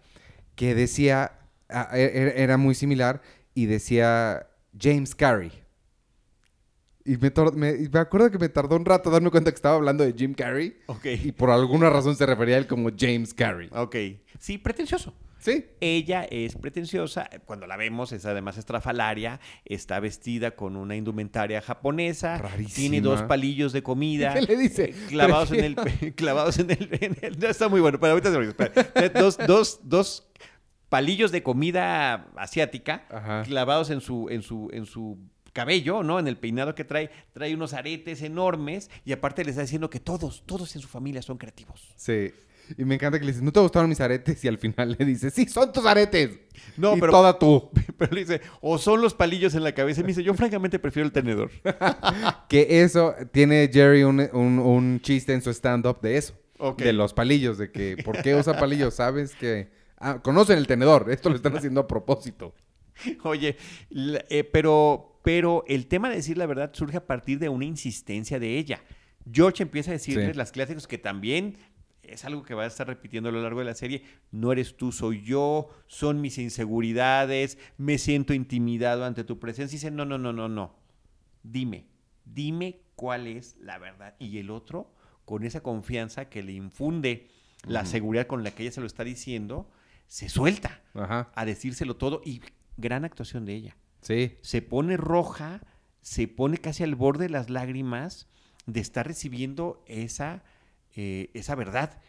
que 0.56 0.74
decía, 0.74 1.32
ah, 1.68 1.90
e- 1.92 2.02
e- 2.04 2.42
era 2.42 2.56
muy 2.56 2.74
similar, 2.74 3.22
y 3.54 3.66
decía 3.66 4.48
James 4.80 5.14
Carrey. 5.14 5.52
Y 7.08 7.16
me, 7.16 7.32
me- 7.54 7.88
me 7.88 7.98
acuerdo 7.98 8.30
que 8.30 8.38
me 8.38 8.48
tardó 8.48 8.76
un 8.76 8.84
rato 8.84 9.10
darme 9.10 9.30
cuenta 9.30 9.50
que 9.50 9.54
estaba 9.56 9.76
hablando 9.76 10.04
de 10.04 10.12
Jim 10.12 10.34
Carrey. 10.34 10.76
Ok. 10.86 11.06
Y 11.24 11.32
por 11.32 11.50
alguna 11.50 11.88
razón 11.90 12.14
se 12.16 12.26
refería 12.26 12.56
a 12.56 12.58
él 12.58 12.66
como 12.66 12.90
James 12.96 13.32
Carrey. 13.34 13.68
Ok. 13.72 13.96
Sí, 14.38 14.58
pretencioso. 14.58 15.14
Sí. 15.40 15.64
Ella 15.80 16.24
es 16.30 16.56
pretenciosa, 16.56 17.30
cuando 17.46 17.68
la 17.68 17.76
vemos 17.76 18.10
es 18.12 18.26
además 18.26 18.58
estrafalaria, 18.58 19.38
está 19.64 20.00
vestida 20.00 20.50
con 20.56 20.74
una 20.76 20.96
indumentaria 20.96 21.62
japonesa, 21.62 22.38
Rarísima. 22.38 22.74
tiene 22.74 23.00
dos 23.00 23.22
palillos 23.22 23.72
de 23.72 23.82
comida. 23.84 24.34
¿Qué 24.38 24.42
le 24.42 24.56
dice? 24.56 24.84
eh, 24.90 24.94
clavados 25.08 25.52
en 25.52 25.64
el 25.64 25.76
clavados 26.16 26.58
en 26.58 26.72
el, 26.72 26.88
en 27.00 27.16
el- 27.22 27.38
no 27.38 27.46
está 27.48 27.68
muy 27.68 27.80
bueno, 27.80 28.00
pero 28.00 28.14
ahorita 28.14 28.32
se 28.32 28.42
espera. 28.48 28.72
Tiene 28.92 29.08
dos, 29.10 29.38
dos, 29.46 29.80
dos 29.84 30.28
palillos 30.88 31.30
de 31.30 31.42
comida 31.42 32.26
asiática 32.36 33.04
Ajá. 33.10 33.42
clavados 33.44 33.90
en 33.90 34.00
su 34.00 34.28
en 34.30 34.42
su 34.42 34.68
en 34.72 34.86
su 34.86 35.18
cabello, 35.58 36.02
¿no? 36.02 36.18
En 36.18 36.28
el 36.28 36.36
peinado 36.36 36.74
que 36.74 36.84
trae, 36.84 37.10
trae 37.32 37.54
unos 37.54 37.72
aretes 37.74 38.22
enormes 38.22 38.90
y 39.04 39.12
aparte 39.12 39.42
le 39.44 39.50
está 39.50 39.62
diciendo 39.62 39.90
que 39.90 39.98
todos, 40.00 40.42
todos 40.46 40.74
en 40.76 40.82
su 40.82 40.88
familia 40.88 41.20
son 41.22 41.36
creativos. 41.38 41.92
Sí. 41.96 42.30
Y 42.76 42.84
me 42.84 42.96
encanta 42.96 43.18
que 43.18 43.24
le 43.24 43.32
dice, 43.32 43.42
¿no 43.42 43.50
te 43.50 43.60
gustaron 43.60 43.88
mis 43.88 44.00
aretes? 44.00 44.44
Y 44.44 44.48
al 44.48 44.58
final 44.58 44.94
le 44.98 45.04
dice, 45.04 45.30
sí, 45.30 45.46
son 45.48 45.72
tus 45.72 45.84
aretes. 45.86 46.38
No, 46.76 46.96
y 46.96 47.00
pero- 47.00 47.12
toda 47.12 47.38
tú. 47.38 47.70
Pero 47.98 48.12
le 48.14 48.20
dice, 48.20 48.40
o 48.60 48.78
son 48.78 49.00
los 49.00 49.14
palillos 49.14 49.54
en 49.54 49.64
la 49.64 49.72
cabeza. 49.72 50.00
Y 50.00 50.04
me 50.04 50.08
dice, 50.08 50.22
yo 50.22 50.32
francamente 50.34 50.78
prefiero 50.78 51.06
el 51.06 51.12
tenedor. 51.12 51.50
Que 52.48 52.82
eso, 52.82 53.14
tiene 53.32 53.68
Jerry 53.72 54.02
un, 54.04 54.20
un- 54.32 54.58
un 54.58 55.00
chiste 55.00 55.32
en 55.32 55.42
su 55.42 55.50
stand-up 55.50 56.00
de 56.00 56.16
eso. 56.18 56.34
De 56.76 56.92
los 56.92 57.12
palillos, 57.14 57.56
de 57.58 57.70
que, 57.70 57.96
¿por 58.04 58.20
qué 58.22 58.34
usa 58.34 58.58
palillos? 58.58 58.94
Sabes 58.94 59.34
que... 59.34 59.70
Ah, 60.00 60.20
conocen 60.22 60.58
el 60.58 60.66
tenedor, 60.68 61.10
esto 61.10 61.28
lo 61.30 61.36
están 61.36 61.56
haciendo 61.56 61.80
a 61.80 61.86
propósito. 61.88 62.54
Oye, 63.24 63.56
eh, 63.90 64.44
pero, 64.52 65.17
pero 65.28 65.62
el 65.68 65.88
tema 65.88 66.08
de 66.08 66.16
decir 66.16 66.38
la 66.38 66.46
verdad 66.46 66.70
surge 66.72 66.96
a 66.96 67.06
partir 67.06 67.38
de 67.38 67.50
una 67.50 67.66
insistencia 67.66 68.38
de 68.38 68.56
ella. 68.56 68.82
George 69.30 69.62
empieza 69.62 69.90
a 69.90 69.92
decirles 69.92 70.30
Sí. 70.30 70.38
las 70.38 70.52
clásicas 70.52 70.86
que 70.86 70.96
también 70.96 71.58
es 72.02 72.24
algo 72.24 72.42
que 72.42 72.54
va 72.54 72.64
a 72.64 72.66
estar 72.66 72.86
repitiendo 72.86 73.28
a 73.28 73.32
lo 73.32 73.42
largo 73.42 73.58
de 73.58 73.66
la 73.66 73.74
serie. 73.74 74.04
No 74.30 74.52
eres 74.52 74.78
tú, 74.78 74.90
soy 74.90 75.20
yo, 75.22 75.68
son 75.86 76.22
mis 76.22 76.38
inseguridades, 76.38 77.58
me 77.76 77.98
siento 77.98 78.32
intimidado 78.32 79.04
ante 79.04 79.22
tu 79.22 79.38
presencia. 79.38 79.76
Y 79.76 79.78
dice, 79.80 79.90
no, 79.90 80.06
no, 80.06 80.16
no, 80.16 80.32
no, 80.32 80.48
no. 80.48 80.74
Dime, 81.42 81.84
dime 82.24 82.80
cuál 82.94 83.26
es 83.26 83.54
la 83.60 83.76
verdad. 83.76 84.14
Y 84.18 84.38
el 84.38 84.48
otro, 84.48 84.94
con 85.26 85.44
esa 85.44 85.60
confianza 85.60 86.30
que 86.30 86.42
le 86.42 86.52
infunde 86.52 87.28
la 87.66 87.84
seguridad 87.84 88.26
con 88.26 88.44
la 88.44 88.52
que 88.52 88.62
ella 88.62 88.72
se 88.72 88.80
lo 88.80 88.86
está 88.86 89.04
diciendo, 89.04 89.70
se 90.06 90.30
suelta 90.30 90.80
Ajá, 90.94 91.30
a 91.34 91.44
decírselo 91.44 91.96
todo 91.96 92.22
y 92.24 92.40
gran 92.78 93.04
actuación 93.04 93.44
de 93.44 93.52
ella. 93.56 93.76
Sí. 94.00 94.36
Se 94.42 94.62
pone 94.62 94.96
roja, 94.96 95.60
se 96.00 96.28
pone 96.28 96.58
casi 96.58 96.82
al 96.84 96.94
borde 96.94 97.24
de 97.24 97.30
las 97.30 97.50
lágrimas 97.50 98.28
de 98.66 98.80
estar 98.80 99.06
recibiendo 99.06 99.82
esa, 99.86 100.42
eh, 100.94 101.30
esa 101.34 101.54
verdad 101.54 102.00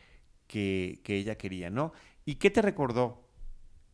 que, 0.47 1.01
que 1.03 1.17
ella 1.17 1.37
quería, 1.37 1.69
¿no? 1.69 1.93
¿Y 2.25 2.35
qué 2.35 2.49
te 2.49 2.61
recordó 2.61 3.27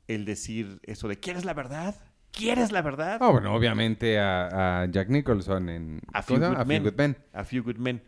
el 0.08 0.26
decir 0.26 0.80
eso 0.84 1.08
de 1.08 1.20
¿quieres 1.20 1.46
la 1.46 1.54
verdad? 1.54 1.96
¿Quieres 2.32 2.72
la 2.72 2.82
verdad? 2.82 3.18
Ah, 3.22 3.30
bueno, 3.30 3.54
obviamente 3.56 4.20
a, 4.20 4.82
a 4.82 4.86
Jack 4.88 5.10
Nicholson 5.10 5.70
en... 5.70 6.02
A 6.12 6.22
¿cómo 6.22 6.40
Few? 6.40 6.50
Good 6.50 6.58
A 6.58 6.66
Few 6.66 6.68
Men. 6.68 6.84
Good 6.84 6.96
Men. 6.96 7.18
A 7.34 7.44
Few 7.46 7.64
Good 7.64 7.78
Men. 7.78 8.04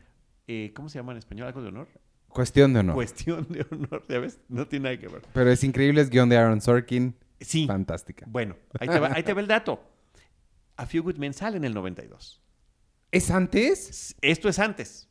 Eh, 0.47 0.71
¿Cómo 0.75 0.89
se 0.89 0.99
llama 0.99 1.13
en 1.13 1.19
español? 1.19 1.47
¿Algo 1.47 1.61
de 1.61 1.69
honor? 1.69 1.87
Cuestión 2.27 2.73
de 2.73 2.81
honor. 2.81 2.95
Cuestión 2.95 3.47
de 3.49 3.65
honor, 3.71 4.03
¿ya 4.09 4.19
ves? 4.19 4.39
No 4.49 4.67
tiene 4.67 4.83
nada 4.83 4.99
que 4.99 5.07
ver. 5.07 5.21
Pero 5.33 5.49
es 5.49 5.63
increíble, 5.63 6.01
es 6.01 6.09
guion 6.09 6.29
de 6.29 6.37
Aaron 6.37 6.61
Sorkin. 6.61 7.15
Sí. 7.39 7.67
Fantástica. 7.67 8.25
Bueno, 8.27 8.55
ahí 8.79 8.87
te, 8.87 8.99
va, 8.99 9.11
ahí 9.13 9.23
te 9.23 9.33
va 9.33 9.41
el 9.41 9.47
dato. 9.47 9.83
A 10.75 10.85
Few 10.85 11.03
Good 11.03 11.17
Men 11.17 11.33
sale 11.33 11.57
en 11.57 11.65
el 11.65 11.73
92. 11.73 12.41
¿Es 13.11 13.31
antes? 13.31 14.15
Esto 14.21 14.49
es 14.49 14.59
antes. 14.59 15.09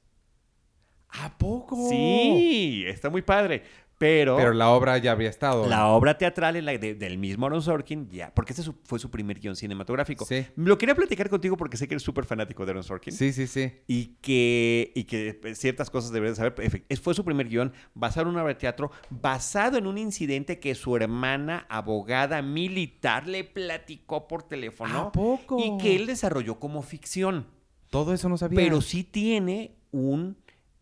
¿A 1.09 1.37
poco? 1.39 1.89
Sí, 1.89 2.85
está 2.87 3.11
muy 3.11 3.23
padre. 3.23 3.63
Pero, 3.99 4.37
Pero 4.37 4.53
la 4.53 4.69
obra 4.71 4.99
ya 4.99 5.13
habría 5.13 5.31
estado. 5.31 5.67
la 5.67 5.87
obra 5.87 6.19
teatral 6.19 6.57
en 6.57 6.67
la 6.67 6.77
de- 6.77 6.95
del 6.95 7.17
mismo 7.17 7.47
Aaron 7.47 7.63
Sorkin, 7.63 8.11
ya, 8.11 8.31
porque 8.35 8.53
ese 8.53 8.63
fue 8.85 8.99
su 8.99 9.11
primer 9.11 9.41
guion 9.41 9.57
cinematográfico. 9.57 10.27
Sí. 10.27 10.47
Lo 10.57 10.77
quería 10.77 10.95
platicar 10.95 11.31
contigo 11.31 11.57
porque 11.57 11.79
sé 11.79 11.89
que 11.89 11.95
eres 11.95 12.03
súper 12.03 12.27
fanático 12.27 12.67
de 12.67 12.73
Aaron 12.73 12.85
Sorkin. 12.85 13.15
Sí, 13.15 13.33
sí, 13.33 13.47
sí. 13.47 13.73
y 13.87 14.17
que, 14.21 14.93
y 14.95 15.05
que 15.05 15.39
pues, 15.41 15.59
ciertas 15.59 15.89
cosas 15.89 16.13
deberías 16.13 16.37
saber. 16.37 16.55
Fue 17.01 17.15
su 17.15 17.25
primer 17.25 17.49
guion 17.49 17.73
basado 17.95 18.27
en 18.27 18.35
una 18.35 18.43
obra 18.43 18.53
de 18.53 18.61
teatro, 18.61 18.91
basado 19.09 19.79
en 19.79 19.87
un 19.87 19.97
incidente 19.97 20.61
que 20.61 20.75
su 20.75 20.95
hermana, 20.95 21.65
abogada 21.71 22.43
militar, 22.43 23.27
le 23.27 23.45
platicó 23.45 24.29
por 24.29 24.43
teléfono. 24.43 24.99
¿A 25.01 25.13
poco? 25.13 25.57
Y 25.59 25.79
que 25.83 25.97
él 25.97 26.05
desarrolló 26.07 26.59
como 26.59 26.83
ficción. 26.83 27.47
Todo 27.89 28.13
eso 28.13 28.29
no 28.29 28.37
sabía. 28.37 28.57
Pero 28.61 28.83
sí 28.83 29.05
tiene 29.05 29.77
un, 29.91 30.37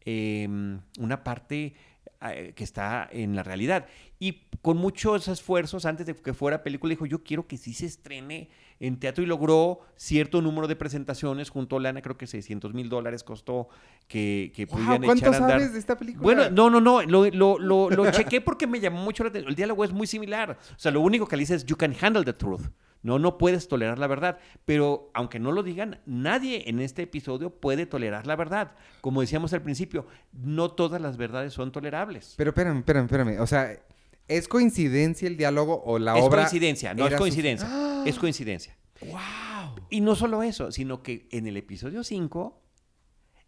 em, 0.04 0.80
una 0.98 1.22
parte 1.22 1.66
eh, 1.66 1.74
que 2.20 2.64
está 2.64 3.08
en 3.12 3.36
la 3.36 3.42
realidad. 3.42 3.86
Y 4.18 4.42
con 4.62 4.76
muchos 4.76 5.28
esfuerzos, 5.28 5.84
antes 5.84 6.06
de 6.06 6.14
que 6.14 6.32
fuera 6.32 6.62
película, 6.62 6.90
dijo, 6.90 7.06
yo 7.06 7.22
quiero 7.22 7.46
que 7.46 7.56
sí 7.56 7.74
se 7.74 7.86
estrene 7.86 8.48
en 8.80 8.98
teatro 8.98 9.22
y 9.22 9.26
logró 9.26 9.80
cierto 9.96 10.40
número 10.40 10.66
de 10.66 10.76
presentaciones 10.76 11.50
junto 11.50 11.76
a 11.76 11.80
Lana, 11.80 12.02
creo 12.02 12.16
que 12.16 12.26
600 12.26 12.74
mil 12.74 12.88
dólares 12.88 13.22
costó 13.22 13.68
que, 14.08 14.52
que 14.54 14.66
Wow, 14.66 14.76
pudieran 14.76 15.02
¿Cuánto 15.02 15.26
echar 15.26 15.34
a 15.34 15.36
andar. 15.44 15.60
sabes 15.60 15.72
de 15.74 15.78
esta 15.78 15.96
película? 15.96 16.22
Bueno, 16.22 16.50
no, 16.50 16.70
no, 16.70 16.80
no, 16.80 17.02
lo, 17.02 17.30
lo, 17.30 17.58
lo, 17.58 17.90
lo 17.90 18.10
chequé 18.12 18.40
porque 18.40 18.66
me 18.66 18.80
llamó 18.80 19.02
mucho 19.02 19.22
la 19.22 19.28
atención. 19.30 19.50
El 19.50 19.56
diálogo 19.56 19.84
es 19.84 19.92
muy 19.92 20.06
similar. 20.06 20.58
O 20.70 20.78
sea, 20.78 20.90
lo 20.90 21.00
único 21.00 21.26
que 21.26 21.36
le 21.36 21.40
dice 21.40 21.54
es, 21.54 21.64
you 21.66 21.76
can 21.76 21.94
handle 22.00 22.24
the 22.24 22.32
truth. 22.32 22.62
No, 23.04 23.20
no 23.20 23.38
puedes 23.38 23.68
tolerar 23.68 23.98
la 24.00 24.06
verdad. 24.08 24.38
Pero 24.64 25.10
aunque 25.14 25.38
no 25.38 25.52
lo 25.52 25.62
digan, 25.62 26.00
nadie 26.06 26.68
en 26.68 26.80
este 26.80 27.02
episodio 27.02 27.50
puede 27.50 27.86
tolerar 27.86 28.26
la 28.26 28.34
verdad. 28.34 28.72
Como 29.02 29.20
decíamos 29.20 29.52
al 29.52 29.62
principio, 29.62 30.06
no 30.32 30.72
todas 30.72 31.00
las 31.00 31.16
verdades 31.16 31.52
son 31.52 31.70
tolerables. 31.70 32.34
Pero 32.36 32.50
espérame, 32.50 32.78
espérame, 32.78 33.04
espérame. 33.04 33.40
O 33.40 33.46
sea, 33.46 33.78
¿es 34.26 34.48
coincidencia 34.48 35.28
el 35.28 35.36
diálogo 35.36 35.82
o 35.84 35.98
la 36.00 36.18
es 36.18 36.24
obra? 36.24 36.40
coincidencia, 36.42 36.94
no 36.94 37.06
es 37.06 37.12
su- 37.12 37.18
coincidencia. 37.18 37.68
¡Ah! 37.70 38.02
Es 38.06 38.18
coincidencia. 38.18 38.76
¡Wow! 39.02 39.86
Y 39.90 40.00
no 40.00 40.14
solo 40.16 40.42
eso, 40.42 40.72
sino 40.72 41.02
que 41.02 41.28
en 41.30 41.46
el 41.46 41.56
episodio 41.58 42.02
5 42.04 42.62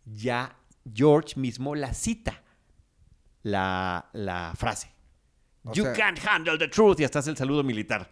ya 0.05 0.55
George 0.95 1.41
mismo 1.41 1.75
la 1.75 1.95
cita, 1.95 2.43
la, 3.43 4.11
la 4.13 4.53
frase. 4.57 4.91
O 5.65 5.73
you 5.73 5.83
sea- 5.85 5.93
can't 5.95 6.19
handle 6.27 6.59
the 6.59 6.69
truth 6.69 7.01
y 7.01 7.05
hasta 7.05 7.21
hace 7.21 7.31
el 7.31 7.37
saludo 7.37 7.63
militar. 7.65 8.11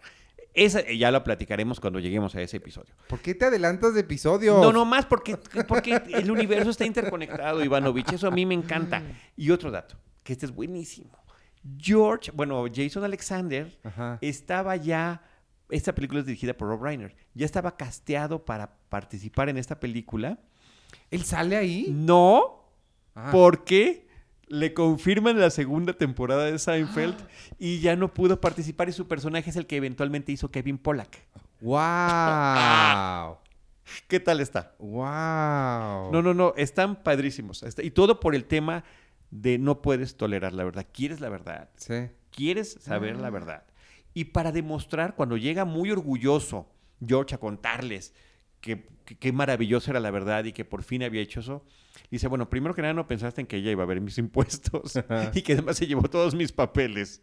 Esa 0.55 0.81
eh, 0.81 0.97
ya 0.97 1.11
lo 1.11 1.23
platicaremos 1.25 1.81
cuando 1.81 1.99
lleguemos 1.99 2.35
a 2.37 2.41
ese 2.41 2.57
episodio. 2.59 2.95
¿Por 3.09 3.19
qué 3.21 3.35
te 3.35 3.45
adelantas 3.47 3.93
de 3.95 4.01
episodios? 4.01 4.61
No, 4.63 4.73
no 4.73 4.85
más 4.85 5.05
porque, 5.05 5.37
porque 5.67 6.01
el 6.13 6.31
universo 6.31 6.71
está 6.71 6.87
interconectado, 6.87 7.63
Ivanovich. 7.65 8.13
Eso 8.13 8.29
a 8.29 8.31
mí 8.31 8.47
me 8.47 8.55
encanta. 8.55 9.03
Y 9.37 9.51
otro 9.51 9.71
dato, 9.71 9.97
que 10.23 10.33
este 10.33 10.47
es 10.47 10.53
buenísimo. 10.55 11.11
George, 11.79 12.31
bueno, 12.35 12.65
Jason 12.73 13.03
Alexander 13.05 13.77
Ajá. 13.83 14.19
estaba 14.21 14.77
ya, 14.77 15.23
esta 15.71 15.95
película 15.95 16.21
es 16.21 16.27
dirigida 16.27 16.55
por 16.55 16.69
Rob 16.69 16.83
Reiner, 16.83 17.17
ya 17.35 17.47
estaba 17.47 17.77
casteado 17.77 18.45
para 18.45 18.77
participar 18.89 19.49
en 19.49 19.57
esta 19.57 19.81
película. 19.81 20.39
¿Él 21.11 21.25
sale 21.25 21.57
ahí? 21.57 21.89
No, 21.91 22.61
Ah. 23.17 23.31
porque 23.33 24.07
le 24.49 24.75
confirman 24.75 25.39
la 25.41 25.51
segunda 25.51 25.93
temporada 25.95 26.45
de 26.45 26.59
Seinfeld 26.59 27.17
y 27.59 27.81
ya 27.81 27.97
no 27.97 28.13
pudo 28.13 28.41
participar 28.41 28.89
y 28.89 28.93
su 28.93 29.07
personaje 29.09 29.51
es 29.51 29.57
el 29.57 29.67
que 29.67 29.77
eventualmente 29.77 30.33
hizo 30.33 30.51
Kevin 30.51 30.79
Pollack. 30.79 31.27
¡Wow! 31.61 33.37
¿Qué 34.09 34.21
tal 34.21 34.41
está? 34.41 34.75
¡Wow! 34.79 36.11
No, 36.13 36.23
no, 36.23 36.35
no, 36.35 36.55
están 36.57 37.03
padrísimos. 37.03 37.63
Está- 37.63 37.83
Y 37.83 37.91
todo 37.91 38.21
por 38.21 38.35
el 38.35 38.45
tema 38.45 38.85
de 39.31 39.59
no 39.59 39.83
puedes 39.83 40.17
tolerar 40.17 40.53
la 40.53 40.65
verdad. 40.65 40.87
Quieres 40.93 41.21
la 41.21 41.29
verdad. 41.29 41.69
Sí. 41.77 42.09
Quieres 42.31 42.77
saber 42.81 43.17
la 43.17 43.31
verdad. 43.31 43.65
Y 44.13 44.27
para 44.27 44.53
demostrar, 44.53 45.15
cuando 45.17 45.37
llega 45.37 45.65
muy 45.65 45.91
orgulloso 45.91 46.69
George 47.05 47.35
a 47.35 47.39
contarles 47.39 48.15
que 48.65 48.95
qué 49.05 49.33
maravillosa 49.33 49.91
era 49.91 50.01
la 50.01 50.11
verdad 50.11 50.45
y 50.45 50.53
que 50.53 50.65
por 50.65 50.83
fin 50.83 51.03
había 51.03 51.21
hecho 51.21 51.41
eso, 51.41 51.65
dice, 52.11 52.27
bueno, 52.27 52.49
primero 52.49 52.75
que 52.75 52.83
nada 52.83 52.95
no 52.95 53.07
pensaste 53.07 53.43
en 53.43 53.47
que 53.47 53.57
ella 53.57 53.71
iba 53.71 53.83
a 53.83 53.87
ver 53.87 54.01
mis 54.01 54.19
impuestos 54.19 54.99
y 55.35 55.43
que 55.43 55.53
además 55.53 55.77
se 55.77 55.87
llevó 55.87 56.09
todos 56.09 56.35
mis 56.35 56.53
papeles. 56.53 57.23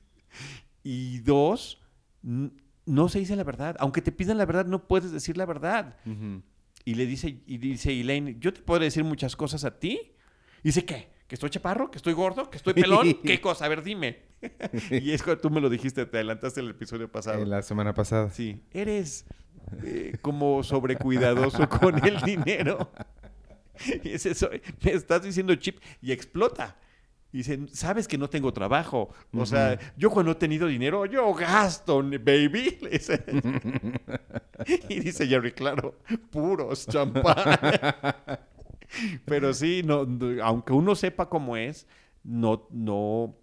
Y 0.83 1.19
dos, 1.19 1.81
no 2.21 3.09
se 3.09 3.19
dice 3.19 3.35
la 3.35 3.43
verdad. 3.43 3.75
Aunque 3.79 4.01
te 4.01 4.11
pidan 4.11 4.37
la 4.37 4.45
verdad, 4.45 4.65
no 4.65 4.87
puedes 4.87 5.11
decir 5.11 5.37
la 5.37 5.45
verdad. 5.45 5.97
Ujú. 6.05 6.41
Y 6.85 6.95
le 6.95 7.05
dice, 7.05 7.41
y 7.45 7.57
dice 7.57 7.99
Elaine, 7.99 8.37
yo 8.39 8.53
te 8.53 8.61
puedo 8.61 8.79
decir 8.79 9.03
muchas 9.03 9.35
cosas 9.35 9.63
a 9.65 9.79
ti. 9.79 10.13
Y 10.63 10.69
dice, 10.69 10.85
¿qué? 10.85 11.09
¿Que 11.27 11.35
estoy 11.35 11.49
chaparro? 11.49 11.91
¿Que 11.91 11.97
estoy 11.97 12.13
gordo? 12.13 12.49
¿Que 12.49 12.57
estoy 12.57 12.73
pelón? 12.73 13.13
¿Qué 13.23 13.39
cosa? 13.39 13.65
A 13.65 13.69
ver, 13.69 13.83
dime. 13.83 14.23
y 14.91 15.11
es 15.11 15.21
cuando 15.21 15.41
tú 15.41 15.49
me 15.49 15.61
lo 15.61 15.69
dijiste, 15.69 16.05
te 16.05 16.17
adelantaste 16.17 16.59
el 16.59 16.69
episodio 16.69 17.11
pasado. 17.11 17.41
En 17.41 17.49
la 17.49 17.61
semana 17.61 17.93
pasada. 17.93 18.31
Sí, 18.31 18.63
eres 18.71 19.25
eh, 19.83 20.17
como 20.21 20.63
sobrecuidadoso 20.63 21.67
con 21.69 22.05
el 22.05 22.21
dinero. 22.21 22.91
Y 24.03 24.09
es 24.09 24.25
eso, 24.25 24.49
me 24.83 24.91
estás 24.91 25.23
diciendo 25.23 25.55
chip 25.55 25.79
y 26.01 26.11
explota. 26.11 26.77
Y 27.33 27.37
dicen, 27.37 27.69
sabes 27.69 28.07
que 28.07 28.17
no 28.17 28.29
tengo 28.29 28.51
trabajo. 28.51 29.09
O 29.33 29.45
sea, 29.45 29.79
yo 29.95 30.09
cuando 30.09 30.33
he 30.33 30.35
tenido 30.35 30.67
dinero, 30.67 31.05
yo 31.05 31.33
gasto, 31.33 32.03
baby. 32.03 32.77
Y 34.89 34.99
dice 34.99 35.25
Jerry, 35.25 35.53
claro, 35.53 35.95
puros 36.29 36.85
champán. 36.85 37.59
Pero 39.25 39.53
sí, 39.53 39.81
no, 39.83 40.05
no, 40.05 40.43
aunque 40.43 40.73
uno 40.73 40.93
sepa 40.93 41.29
cómo 41.29 41.57
es, 41.57 41.87
no, 42.23 42.67
no, 42.69 43.35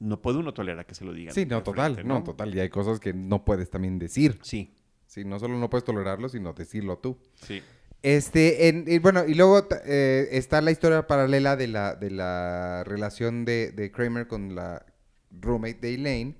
no 0.00 0.22
puede 0.22 0.38
uno 0.38 0.52
tolerar 0.54 0.86
que 0.86 0.94
se 0.94 1.04
lo 1.04 1.12
digan. 1.12 1.34
Sí, 1.34 1.46
no, 1.46 1.62
total. 1.62 1.94
frente, 1.94 2.08
No, 2.12 2.24
total. 2.24 2.54
Y 2.54 2.60
hay 2.60 2.70
cosas 2.70 2.98
que 2.98 3.12
no 3.12 3.44
puedes 3.44 3.70
también 3.70 3.98
decir. 3.98 4.38
Sí, 4.42 4.74
Sí, 5.08 5.24
no 5.24 5.40
solo 5.40 5.58
no 5.58 5.68
puedes 5.68 5.82
tolerarlo, 5.84 6.28
sino 6.28 6.52
decirlo 6.52 6.98
tú. 6.98 7.18
sí. 7.34 7.60
Este, 8.00 8.68
en- 8.68 8.84
y 8.86 9.00
bueno, 9.00 9.24
y 9.26 9.34
luego 9.34 9.66
eh, 9.84 10.28
está 10.30 10.60
la 10.60 10.70
historia 10.70 11.08
paralela 11.08 11.56
de 11.56 11.66
la, 11.66 11.96
de 11.96 12.12
la 12.12 12.84
relación 12.84 13.44
de, 13.44 13.72
de 13.72 13.90
Kramer 13.90 14.28
con 14.28 14.54
la 14.54 14.86
roommate 15.32 15.78
de 15.80 15.94
Elaine. 15.94 16.36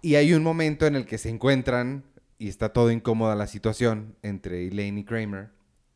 Y 0.00 0.14
hay 0.14 0.32
un 0.32 0.42
momento 0.42 0.86
en 0.86 0.96
el 0.96 1.04
que 1.04 1.18
se 1.18 1.28
encuentran 1.28 2.02
y 2.38 2.48
está 2.48 2.72
todo 2.72 2.90
incómoda 2.90 3.34
la 3.36 3.46
situación 3.46 4.16
entre 4.22 4.66
Elaine 4.68 5.00
y 5.00 5.04
Kramer. 5.04 5.50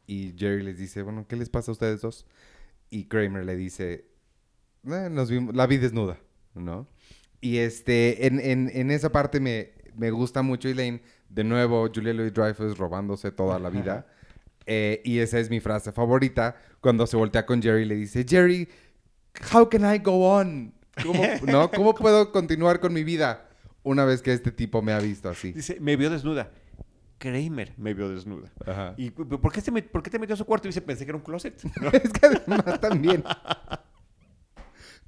Y 0.07 0.35
Jerry 0.37 0.63
les 0.63 0.77
dice, 0.77 1.01
bueno, 1.01 1.25
¿qué 1.27 1.37
les 1.37 1.49
pasa 1.49 1.71
a 1.71 1.73
ustedes 1.73 2.03
dos? 2.03 2.27
Y 2.91 3.05
Kramer 3.07 3.47
le 3.47 3.57
dice, 3.57 4.05
"Eh, 4.85 5.09
nos 5.11 5.31
vimos, 5.31 5.55
la 5.57 5.67
vi 5.67 5.79
desnuda, 5.79 6.19
¿no? 6.55 6.87
Y 7.41 7.57
este, 7.57 8.27
en, 8.27 8.39
en- 8.39 8.71
en 8.75 8.91
esa 8.91 9.11
parte 9.13 9.41
me, 9.41 9.71
me 9.97 10.11
gusta 10.11 10.43
mucho 10.43 10.69
Elaine. 10.69 11.03
De 11.29 11.45
nuevo, 11.45 11.89
Julia 11.95 12.13
Louis-Dreyfus 12.13 12.77
robándose 12.79 13.31
toda 13.33 13.59
la 13.59 13.71
vida. 13.71 14.07
Eh, 14.67 15.01
y 15.05 15.19
esa 15.19 15.39
es 15.39 15.51
mi 15.51 15.61
frase 15.61 15.93
favorita. 15.93 16.57
Cuando 16.81 17.07
se 17.07 17.17
voltea 17.17 17.47
con 17.47 17.63
Jerry 17.63 17.83
y 17.83 17.87
le 17.87 17.95
dice, 17.97 18.25
Jerry, 18.29 18.69
how 19.53 19.69
can 19.69 19.83
I 19.95 19.99
go 19.99 20.31
on? 20.31 20.75
¿Cómo, 21.03 21.23
¿no? 21.47 21.71
¿Cómo 21.71 21.95
puedo 21.95 22.31
continuar 22.33 22.81
con 22.81 22.93
mi 22.93 23.03
vida 23.05 23.49
una 23.83 24.05
vez 24.05 24.23
que 24.23 24.33
este 24.33 24.51
tipo 24.53 24.83
me 24.83 24.93
ha 24.93 24.99
visto 24.99 25.29
así? 25.31 25.53
Dice, 25.53 25.79
me 25.81 25.97
vio 25.97 26.11
desnuda. 26.11 26.51
Kramer 27.19 27.73
me 27.77 27.95
vio 27.95 28.09
desnuda. 28.09 28.51
Ajá. 28.67 28.95
¿Y 28.97 29.11
por 29.11 29.53
qué, 29.53 29.61
se 29.61 29.71
me- 29.71 29.83
por 29.83 30.03
qué 30.03 30.11
te 30.11 30.19
metió 30.19 30.35
a 30.35 30.37
su 30.37 30.45
cuarto? 30.45 30.67
Y 30.67 30.71
dice, 30.71 30.81
pensé 30.83 31.05
que 31.05 31.11
era 31.13 31.19
un 31.19 31.23
closet. 31.25 31.55
es 31.93 32.13
que 32.13 32.27
además 32.27 32.81
también... 32.81 33.25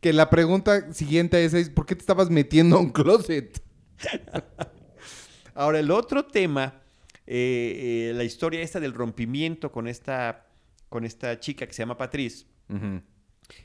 Que 0.00 0.12
la 0.12 0.28
pregunta 0.28 0.92
siguiente 0.92 1.42
es, 1.42 1.70
¿por 1.70 1.86
qué 1.86 1.94
te 1.94 2.00
estabas 2.02 2.28
metiendo 2.28 2.76
a 2.76 2.80
un 2.80 2.90
closet? 2.90 3.62
Ahora, 5.54 5.78
el 5.78 5.90
otro 5.90 6.24
tema, 6.24 6.80
eh, 7.26 8.08
eh, 8.10 8.12
la 8.14 8.24
historia 8.24 8.60
esta 8.60 8.80
del 8.80 8.92
rompimiento 8.92 9.70
con 9.70 9.86
esta, 9.86 10.46
con 10.88 11.04
esta 11.04 11.38
chica 11.38 11.66
que 11.66 11.72
se 11.72 11.82
llama 11.82 11.96
Patrice, 11.96 12.46
Ujú. 12.68 13.00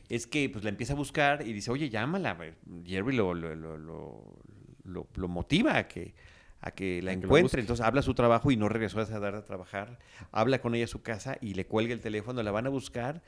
es 0.08 0.28
que 0.28 0.50
pues 0.50 0.64
la 0.64 0.70
empieza 0.70 0.94
a 0.94 0.96
buscar 0.96 1.46
y 1.46 1.54
dice, 1.54 1.72
oye, 1.72 1.90
llámala. 1.90 2.34
güey". 2.36 2.54
Jerry 2.86 3.16
lo, 3.16 3.34
lo, 3.34 3.56
lo, 3.56 3.78
lo- 4.84 5.28
motiva 5.28 5.78
a 5.78 5.88
que, 5.88 6.14
a 6.62 6.72
que 6.72 7.02
la 7.02 7.12
A 7.12 7.14
encuentre. 7.16 7.62
Entonces 7.62 7.84
habla 7.86 8.02
su 8.04 8.14
trabajo 8.14 8.52
y 8.52 8.58
no 8.58 8.70
regresó 8.70 9.00
a 9.00 9.04
esa 9.04 9.20
tarde 9.20 9.40
a 9.40 9.46
trabajar. 9.46 9.98
Habla 10.32 10.62
con 10.62 10.76
ella 10.76 10.86
a 10.86 10.88
su 10.88 11.02
casa 11.02 11.38
y 11.42 11.54
le 11.56 11.66
cuelga 11.66 11.94
el 11.94 12.02
teléfono, 12.02 12.44
la 12.44 12.52
van 12.52 12.68
a 12.68 12.70
buscar 12.70 13.24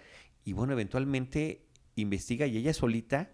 y 0.46 0.54
bueno, 0.54 0.74
eventualmente 0.74 1.66
investiga 1.96 2.46
y 2.48 2.58
ella 2.58 2.74
solita 2.74 3.32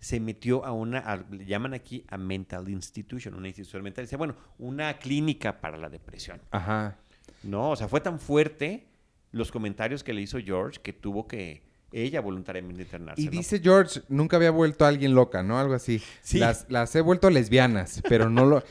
se 0.00 0.20
metió 0.20 0.64
a 0.64 0.72
una, 0.72 0.98
a- 0.98 1.24
le 1.30 1.44
llaman 1.46 1.74
aquí 1.74 2.04
a 2.08 2.16
mental 2.18 2.68
institution, 2.68 3.34
una 3.34 3.48
institución 3.48 3.82
mental. 3.82 4.04
Dice, 4.04 4.16
bueno, 4.16 4.34
una 4.58 4.98
clínica 4.98 5.60
para 5.60 5.76
la 5.78 5.88
depresión. 5.88 6.40
Ajá. 6.50 6.98
No, 7.42 7.70
o 7.70 7.76
sea, 7.76 7.88
fue 7.88 8.00
tan 8.00 8.18
fuerte 8.18 8.86
los 9.32 9.50
comentarios 9.50 10.04
que 10.04 10.12
le 10.12 10.20
hizo 10.22 10.38
George 10.38 10.80
que 10.82 10.92
tuvo 10.92 11.26
que 11.26 11.62
ella 11.92 12.20
voluntariamente 12.20 12.82
internarse. 12.82 13.22
Y 13.22 13.26
¿no? 13.26 13.30
dice 13.30 13.60
George, 13.62 14.00
nunca 14.08 14.36
había 14.36 14.50
vuelto 14.50 14.84
a 14.84 14.88
alguien 14.88 15.14
loca, 15.14 15.42
¿no? 15.42 15.58
Algo 15.58 15.74
así. 15.74 16.02
Sí. 16.22 16.38
Las, 16.38 16.66
las 16.68 16.94
he 16.96 17.00
vuelto 17.00 17.30
lesbianas, 17.30 18.02
pero 18.08 18.28
no 18.28 18.44
lo... 18.46 18.62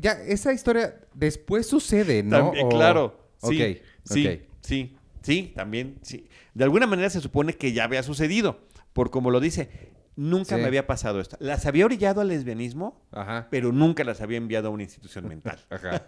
Ya, 0.00 0.12
esa 0.12 0.52
historia 0.52 0.98
después 1.14 1.66
sucede, 1.66 2.22
¿no? 2.22 2.38
También, 2.46 2.66
O- 2.66 2.68
claro. 2.70 3.30
Sí, 3.36 3.62
Ok, 3.62 3.78
sí, 4.04 4.42
sí, 4.62 4.96
sí, 5.22 5.52
también, 5.54 5.98
sí. 6.02 6.26
De 6.54 6.64
alguna 6.64 6.86
manera 6.86 7.08
se 7.10 7.20
supone 7.20 7.52
que 7.52 7.72
ya 7.72 7.84
había 7.84 8.02
sucedido, 8.02 8.60
por 8.92 9.10
como 9.10 9.30
lo 9.30 9.38
dice, 9.40 9.68
nunca 10.18 10.56
Sí. 10.56 10.60
me 10.60 10.66
había 10.66 10.86
pasado 10.86 11.20
esto. 11.20 11.36
Las 11.40 11.64
había 11.66 11.84
orillado 11.84 12.20
al 12.20 12.28
lesbianismo, 12.28 13.00
Ajá. 13.12 13.46
pero 13.50 13.70
nunca 13.72 14.02
las 14.02 14.20
había 14.20 14.36
enviado 14.36 14.68
a 14.68 14.70
una 14.72 14.82
institución 14.82 15.28
mental. 15.28 15.58
Ajá. 15.70 16.04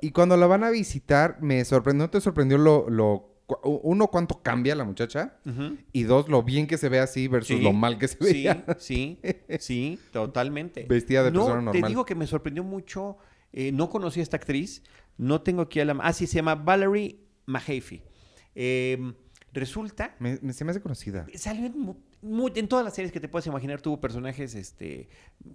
y 0.00 0.12
cuando 0.12 0.36
la 0.36 0.46
van 0.46 0.62
a 0.64 0.70
visitar, 0.70 1.38
me 1.42 1.64
sorprendió, 1.64 2.04
¿no 2.06 2.10
te 2.10 2.20
sorprendió 2.20 2.56
lo, 2.58 3.30
Uno, 3.64 4.06
cuánto 4.08 4.40
cambia 4.42 4.74
la 4.74 4.84
muchacha. 4.84 5.36
Y 5.92 6.04
dos, 6.04 6.28
lo 6.30 6.42
bien 6.42 6.66
que 6.66 6.78
se 6.78 6.88
ve 6.88 6.98
así 7.00 7.28
versus 7.28 7.58
Sí, 7.58 7.62
lo 7.62 7.74
mal 7.74 7.98
que 7.98 8.08
se 8.08 8.16
Sí, 8.16 8.24
veía. 8.24 8.64
sí, 8.78 9.20
sí, 9.58 9.98
totalmente. 10.12 10.86
Vestida 10.88 11.22
de 11.24 11.30
no, 11.30 11.40
persona 11.44 11.70
Te 11.72 11.78
normal. 11.78 11.88
digo 11.90 12.04
que 12.06 12.14
me 12.14 12.26
sorprendió 12.26 12.64
mucho. 12.64 13.18
eh, 13.52 13.70
no 13.72 13.90
conocí 13.90 14.20
a 14.20 14.22
esta 14.22 14.36
actriz. 14.38 14.82
No 15.18 15.42
tengo 15.42 15.60
aquí 15.62 15.78
a 15.80 15.84
la. 15.84 15.96
Ah, 16.00 16.12
sí, 16.14 16.26
se 16.26 16.36
llama 16.36 16.54
Valerie 16.54 17.20
Mahaffey. 17.46 18.02
Eh, 18.54 19.12
resulta. 19.52 20.16
Me, 20.18 20.38
me- 20.40 20.52
se 20.52 20.64
me 20.64 20.70
hace 20.70 20.80
conocida. 20.80 21.26
Salió 21.34 21.66
en, 21.66 21.96
mu- 22.24 22.36
mu- 22.48 22.50
en 22.54 22.68
todas 22.68 22.84
las 22.84 22.94
series 22.94 23.12
que 23.12 23.20
te 23.20 23.28
puedas 23.28 23.46
imaginar, 23.46 23.80
tuvo 23.80 24.00
personajes 24.00 24.54
este, 24.54 25.08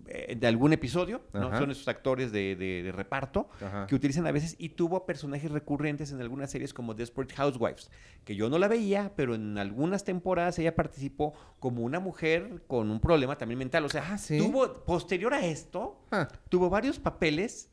eh, 0.08 0.36
de 0.36 0.48
algún 0.48 0.74
episodio, 0.74 1.22
¿no? 1.34 1.58
Son 1.58 1.72
esos 1.72 1.88
actores 1.88 2.32
de, 2.32 2.56
de- 2.56 2.84
de 2.84 2.92
reparto 2.92 3.50
Ajá. 3.62 3.88
que 3.88 3.96
utilizan 3.96 4.26
a 4.28 4.32
veces 4.32 4.56
y 4.60 4.70
tuvo 4.70 5.06
personajes 5.06 5.52
recurrentes 5.52 6.12
en 6.12 6.22
algunas 6.22 6.52
series 6.52 6.74
como 6.74 6.94
Desperate 6.94 7.34
Housewives, 7.36 7.90
que 8.24 8.36
yo 8.36 8.50
no 8.50 8.58
la 8.60 8.68
veía, 8.68 9.14
pero 9.16 9.36
en 9.36 9.58
algunas 9.58 10.04
temporadas 10.04 10.58
ella 10.60 10.76
participó 10.76 11.34
como 11.60 11.82
una 11.84 12.00
mujer 12.00 12.64
con 12.68 12.92
un 12.92 13.00
problema 13.00 13.38
también 13.38 13.60
mental. 13.60 13.86
O 13.86 13.90
sea, 13.90 14.06
Ah, 14.14 14.18
¿sí? 14.18 14.38
tuvo, 14.38 14.86
posterior 14.86 15.34
a 15.34 15.46
esto, 15.46 16.00
Ah, 16.12 16.28
tuvo 16.50 16.70
varios 16.70 17.00
papeles 17.00 17.72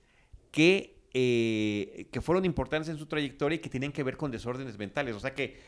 que, 0.50 0.96
eh, 1.12 2.08
que 2.10 2.20
fueron 2.20 2.44
importantes 2.44 2.88
en 2.88 2.98
su 2.98 3.06
trayectoria 3.06 3.56
y 3.56 3.58
que 3.58 3.68
tenían 3.70 3.92
que 3.92 4.02
ver 4.02 4.16
con 4.16 4.30
desórdenes 4.30 4.76
mentales. 4.78 5.14
O 5.14 5.20
sea 5.20 5.34
que 5.34 5.58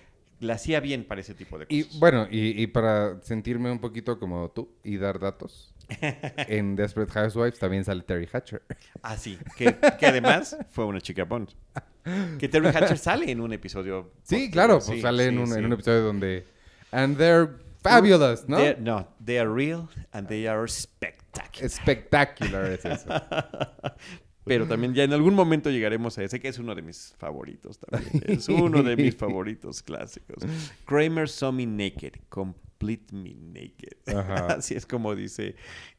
la 0.40 0.54
hacía 0.54 0.80
bien 0.80 1.04
para 1.04 1.20
ese 1.20 1.34
tipo 1.34 1.58
de 1.58 1.66
Y 1.68 1.84
cosas. 1.84 2.00
bueno, 2.00 2.28
y, 2.30 2.62
y 2.62 2.66
para 2.68 3.20
sentirme 3.22 3.70
un 3.70 3.80
poquito 3.80 4.18
como 4.18 4.50
tú 4.50 4.70
y 4.84 4.96
dar 4.96 5.18
datos, 5.18 5.74
en 6.36 6.76
Desperate 6.76 7.12
Housewives 7.12 7.58
también 7.58 7.84
sale 7.84 8.02
Terry 8.02 8.28
Hatcher. 8.32 8.62
Ah, 9.02 9.16
sí. 9.16 9.38
Que, 9.56 9.76
que 9.98 10.06
además 10.06 10.56
fue 10.70 10.84
una 10.84 11.00
chica 11.00 11.24
Bond. 11.24 11.50
Que 12.38 12.48
Terry 12.48 12.68
Hatcher 12.74 12.98
sale 12.98 13.30
en 13.30 13.40
un 13.40 13.52
episodio. 13.52 14.12
Sí, 14.22 14.50
claro, 14.50 14.74
pues 14.74 14.84
Sí, 14.86 15.00
sale 15.00 15.26
en, 15.26 15.46
sí, 15.46 15.52
un 15.60 15.72
episodio 15.72 16.02
donde... 16.02 16.46
And 16.92 17.16
they're 17.18 17.48
fabulous, 17.82 18.48
¿no? 18.48 18.58
They're- 18.58 18.78
no, 18.78 19.08
they 19.24 19.38
are 19.38 19.52
real 19.52 19.88
and 20.12 20.26
they 20.28 20.46
are 20.46 20.66
spectacular. 20.68 21.68
Spectacular 21.70 22.64
es 22.72 22.84
eso. 22.84 23.08
Pero 24.48 24.66
también 24.66 24.94
ya 24.94 25.04
en 25.04 25.12
algún 25.12 25.34
momento 25.34 25.70
llegaremos 25.70 26.18
a 26.18 26.24
ese, 26.24 26.40
que 26.40 26.48
es 26.48 26.58
uno 26.58 26.74
de 26.74 26.82
mis 26.82 27.14
favoritos 27.18 27.78
también. 27.78 28.22
Es 28.26 28.48
uno 28.48 28.82
de 28.82 28.96
mis 28.96 29.14
favoritos 29.16 29.82
clásicos. 29.82 30.42
Kramer 30.86 31.28
saw 31.28 31.52
me 31.52 31.66
naked, 31.66 32.14
complete 32.28 33.14
me 33.14 33.34
naked. 33.34 33.98
Ajá. 34.16 34.46
Así 34.58 34.74
es 34.74 34.86
como 34.86 35.14
dice 35.14 35.54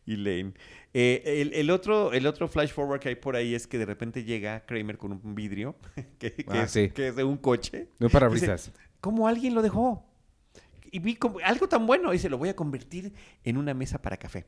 Elaine. 0.06 0.53
Eh, 0.94 1.22
el, 1.41 1.53
el 1.53 1.70
otro, 1.70 2.13
el 2.13 2.25
otro 2.25 2.48
flash 2.48 2.72
forward 2.72 3.00
que 3.00 3.10
hay 3.10 3.15
por 3.15 3.36
ahí 3.36 3.53
es 3.53 3.68
que 3.68 3.77
de 3.77 3.86
repente 3.86 4.24
llega 4.24 4.65
Kramer 4.65 4.98
con 4.98 5.12
un 5.12 5.36
vidrio 5.36 5.75
que, 6.18 6.34
que 6.34 6.46
Ah, 6.48 6.63
es, 6.63 6.72
sí. 6.72 6.89
que 6.89 7.10
es 7.10 7.15
de 7.15 7.24
un 7.24 7.38
coche. 7.38 7.89
No 8.00 8.10
parabrisas. 8.10 8.72
¿Cómo 9.01 9.27
alguien 9.27 9.53
lo 9.53 9.62
dejó? 9.62 10.06
Y 10.91 10.98
vi 11.00 11.15
como 11.15 11.38
algo 11.44 11.70
tan 11.70 11.86
bueno. 11.86 12.10
Dice, 12.12 12.27
lo 12.29 12.39
voy 12.39 12.50
a 12.50 12.56
convertir 12.56 13.13
en 13.44 13.58
una 13.58 13.75
mesa 13.75 14.01
para 14.01 14.18
café. 14.18 14.48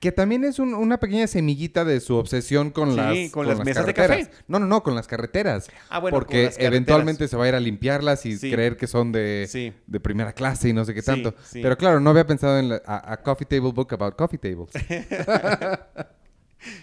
Que 0.00 0.12
también 0.12 0.44
es 0.44 0.58
un- 0.58 0.74
una 0.74 0.98
pequeña 0.98 1.26
semillita 1.26 1.84
de 1.84 2.00
su 2.00 2.16
obsesión 2.16 2.70
con 2.70 2.90
Sí, 2.90 2.96
las 2.96 3.30
con 3.30 3.46
las 3.48 3.58
mesas 3.64 3.86
de 3.86 3.94
carreteras. 3.94 4.28
café. 4.28 4.44
No, 4.48 4.58
no, 4.58 4.66
no, 4.66 4.82
con 4.82 4.94
las 4.94 5.06
carreteras. 5.06 5.68
Ah, 5.88 5.98
bueno, 6.00 6.14
con 6.16 6.20
porque 6.24 6.36
las 6.44 6.44
carreteras. 6.54 6.72
eventualmente 6.72 7.28
se 7.28 7.36
va 7.36 7.44
a 7.44 7.48
ir 7.48 7.54
a 7.54 7.60
limpiarlas 7.60 8.26
y 8.26 8.36
Sí. 8.36 8.50
creer 8.50 8.76
que 8.76 8.86
son 8.86 9.12
de, 9.12 9.46
Sí. 9.48 9.72
de 9.86 10.00
primera 10.00 10.32
clase 10.32 10.68
y 10.68 10.72
no 10.72 10.84
sé 10.84 10.92
qué 10.92 11.02
tanto. 11.02 11.34
Pero 11.52 11.76
claro, 11.78 12.00
no 12.00 12.10
había 12.10 12.26
pensado 12.26 12.58
en 12.58 12.68
la- 12.68 12.82
a, 12.84 13.12
a 13.12 13.22
Coffee 13.22 13.46
Table 13.46 13.72
Book 13.72 13.92
about 13.94 14.16
Coffee 14.16 14.38
Tables. 14.38 14.70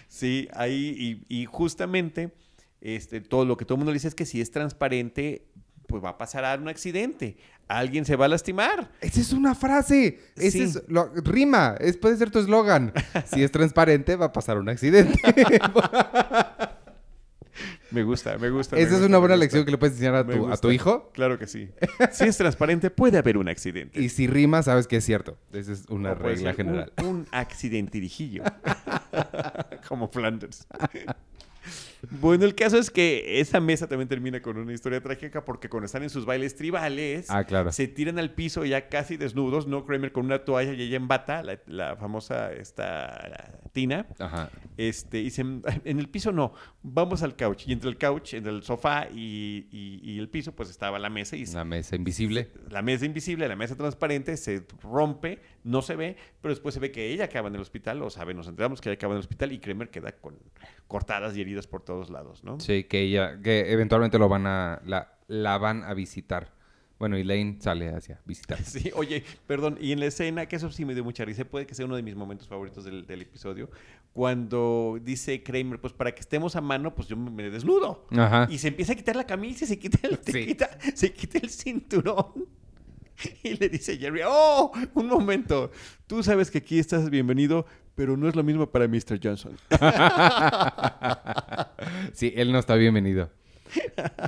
Sí, 0.08 0.48
ahí, 0.54 1.24
y, 1.28 1.42
y 1.42 1.44
justamente 1.46 2.32
este, 2.80 3.20
todo 3.20 3.44
lo 3.44 3.56
que 3.56 3.64
todo 3.64 3.74
el 3.74 3.78
mundo 3.80 3.90
le 3.92 3.96
dice 3.96 4.08
es 4.08 4.14
que 4.14 4.24
si 4.24 4.40
es 4.40 4.50
transparente, 4.50 5.46
pues 5.86 6.02
va 6.02 6.10
a 6.10 6.18
pasar 6.18 6.44
a 6.44 6.54
un 6.54 6.68
accidente. 6.68 7.36
Alguien 7.66 8.04
se 8.04 8.14
va 8.16 8.26
a 8.26 8.28
lastimar. 8.28 8.90
Esa 9.00 9.20
es 9.20 9.32
una 9.32 9.54
frase. 9.54 10.18
Ese 10.36 10.50
Sí. 10.50 10.62
es 10.64 10.82
lo- 10.88 11.10
rima. 11.14 11.76
Es, 11.80 11.96
puede 11.96 12.16
ser 12.16 12.30
tu 12.30 12.38
eslogan. 12.38 12.92
Si 13.32 13.42
es 13.42 13.50
transparente, 13.50 14.16
va 14.16 14.26
a 14.26 14.32
pasar 14.32 14.58
un 14.58 14.68
accidente. 14.68 15.18
Me 17.90 18.02
gusta, 18.02 18.36
me 18.38 18.50
gusta. 18.50 18.74
me 18.74 18.82
Esa 18.82 18.88
es 18.94 19.00
gusta, 19.00 19.06
una 19.06 19.18
gusta. 19.18 19.36
lección 19.36 19.64
que 19.64 19.70
le 19.70 19.78
puedes 19.78 19.94
enseñar 19.94 20.16
a 20.16 20.26
tu, 20.26 20.32
a 20.32 20.36
gusta. 20.36 20.56
tu 20.56 20.72
hijo. 20.72 21.10
Claro 21.14 21.38
que 21.38 21.46
sí. 21.46 21.70
Si 22.10 22.24
es 22.24 22.36
transparente, 22.36 22.90
puede 22.90 23.18
haber 23.18 23.36
un 23.38 23.48
accidente. 23.48 24.00
Y 24.00 24.08
si 24.08 24.26
rima, 24.26 24.64
sabes 24.64 24.88
que 24.88 24.96
es 24.96 25.04
cierto. 25.04 25.38
Esa 25.52 25.70
es 25.72 25.84
una 25.88 26.10
O 26.12 26.14
regla 26.16 26.52
ser 26.52 26.66
un- 26.66 26.72
general. 26.72 26.92
Un, 27.04 27.26
accidentirijillo. 27.30 28.42
Como 29.88 30.08
Flanders. 30.08 30.66
Bueno, 32.10 32.44
el 32.44 32.54
caso 32.54 32.78
es 32.78 32.90
que 32.90 33.40
esa 33.40 33.60
mesa 33.60 33.86
también 33.88 34.08
termina 34.08 34.40
con 34.42 34.56
una 34.56 34.72
historia 34.72 35.00
trágica 35.00 35.44
porque 35.44 35.68
cuando 35.68 35.86
están 35.86 36.02
en 36.02 36.10
sus 36.10 36.24
bailes 36.26 36.54
tribales, 36.56 37.30
Ah, 37.30 37.44
claro. 37.44 37.72
se 37.72 37.88
tiran 37.88 38.18
al 38.18 38.32
piso 38.34 38.64
ya 38.64 38.88
casi 38.88 39.16
desnudos, 39.16 39.66
¿no? 39.66 39.84
Kramer 39.84 40.12
con 40.12 40.26
una 40.26 40.44
toalla 40.44 40.72
y 40.72 40.82
ella 40.82 40.96
en 40.96 41.08
bata, 41.08 41.42
la, 41.42 41.58
la 41.66 41.96
famosa 41.96 42.52
esta 42.52 43.60
Tina. 43.72 44.06
Ajá. 44.18 44.50
Este, 44.76 45.20
y 45.20 45.30
se- 45.30 45.42
en 45.42 45.98
el 45.98 46.08
piso 46.08 46.32
no, 46.32 46.52
vamos 46.82 47.22
al 47.22 47.36
couch. 47.36 47.66
Y 47.66 47.72
entre 47.72 47.90
el 47.90 47.98
couch, 47.98 48.34
entre 48.34 48.52
el 48.52 48.62
sofá 48.62 49.08
y, 49.12 49.66
y- 49.70 50.00
y 50.02 50.18
el 50.18 50.28
piso, 50.28 50.52
pues 50.54 50.70
estaba 50.70 50.98
la 50.98 51.10
mesa 51.10 51.36
y 51.36 51.44
Una 51.50 51.64
mesa 51.64 51.96
invisible. 51.96 52.50
la 52.70 52.82
mesa 52.82 53.04
invisible, 53.06 53.48
la 53.48 53.56
mesa 53.56 53.76
transparente, 53.76 54.36
se 54.36 54.64
rompe, 54.82 55.40
no 55.64 55.82
se 55.82 55.96
ve, 55.96 56.16
pero 56.40 56.52
después 56.54 56.74
se 56.74 56.80
ve 56.80 56.90
que 56.92 57.10
ella 57.12 57.24
acaba 57.24 57.48
en 57.48 57.54
el 57.54 57.60
hospital, 57.60 58.02
o 58.02 58.10
sabe, 58.10 58.34
nos 58.34 58.48
enteramos 58.48 58.80
que 58.80 58.88
ella 58.90 58.94
acaba 58.96 59.12
en 59.14 59.16
el 59.18 59.20
hospital 59.20 59.52
y 59.52 59.58
Kramer 59.58 59.90
queda 59.90 60.12
con 60.12 60.36
cortadas 60.86 61.36
y 61.36 61.40
heridas 61.40 61.66
por 61.66 61.82
todos 61.94 62.10
lados, 62.10 62.44
¿no? 62.44 62.58
Sí, 62.60 62.84
que 62.84 63.00
ella, 63.02 63.40
que 63.42 63.72
eventualmente 63.72 64.18
lo 64.18 64.28
van 64.28 64.46
a, 64.46 64.80
la, 64.84 65.12
la 65.28 65.58
van 65.58 65.84
a 65.84 65.94
visitar. 65.94 66.52
Bueno, 66.98 67.16
Elaine 67.16 67.58
sale 67.60 67.90
hacia 67.90 68.20
visitar. 68.24 68.58
Sí, 68.64 68.90
oye, 68.94 69.24
perdón, 69.46 69.76
y 69.80 69.92
en 69.92 70.00
la 70.00 70.06
escena, 70.06 70.46
que 70.46 70.56
eso 70.56 70.70
sí 70.70 70.84
me 70.84 70.94
dio 70.94 71.04
mucha 71.04 71.24
risa, 71.24 71.44
puede 71.44 71.66
que 71.66 71.74
sea 71.74 71.84
uno 71.86 71.96
de 71.96 72.02
mis 72.02 72.14
momentos 72.14 72.46
favoritos 72.48 72.84
del, 72.84 73.06
del 73.06 73.22
episodio, 73.22 73.68
cuando 74.12 74.98
dice 75.02 75.42
Kramer, 75.42 75.80
pues 75.80 75.92
para 75.92 76.12
que 76.14 76.20
estemos 76.20 76.54
a 76.56 76.60
mano, 76.60 76.94
pues 76.94 77.08
yo 77.08 77.16
me, 77.16 77.30
me 77.30 77.50
desnudo. 77.50 78.06
Ajá. 78.12 78.46
Y 78.50 78.58
se 78.58 78.68
empieza 78.68 78.92
a 78.92 78.96
quitar 78.96 79.16
la 79.16 79.26
camisa 79.26 79.64
y 79.64 79.68
se 79.68 79.78
quita 79.78 79.98
el, 80.06 80.18
se 80.22 80.32
Sí. 80.32 80.46
quita, 80.46 80.70
se 80.94 81.12
quita 81.12 81.38
el 81.38 81.50
cinturón. 81.50 82.46
Y 83.44 83.56
le 83.56 83.68
dice 83.68 83.96
Jerry, 83.96 84.22
oh, 84.26 84.72
un 84.94 85.06
momento, 85.06 85.70
tú 86.08 86.22
sabes 86.24 86.50
que 86.50 86.58
aquí 86.58 86.78
estás 86.80 87.10
bienvenido, 87.10 87.64
pero 87.94 88.16
no 88.16 88.28
es 88.28 88.34
lo 88.36 88.42
mismo 88.42 88.70
para 88.70 88.88
Mr. 88.88 89.20
Johnson. 89.22 89.56
sí, 92.12 92.32
él 92.36 92.52
no 92.52 92.58
está 92.58 92.74
bienvenido. 92.76 93.30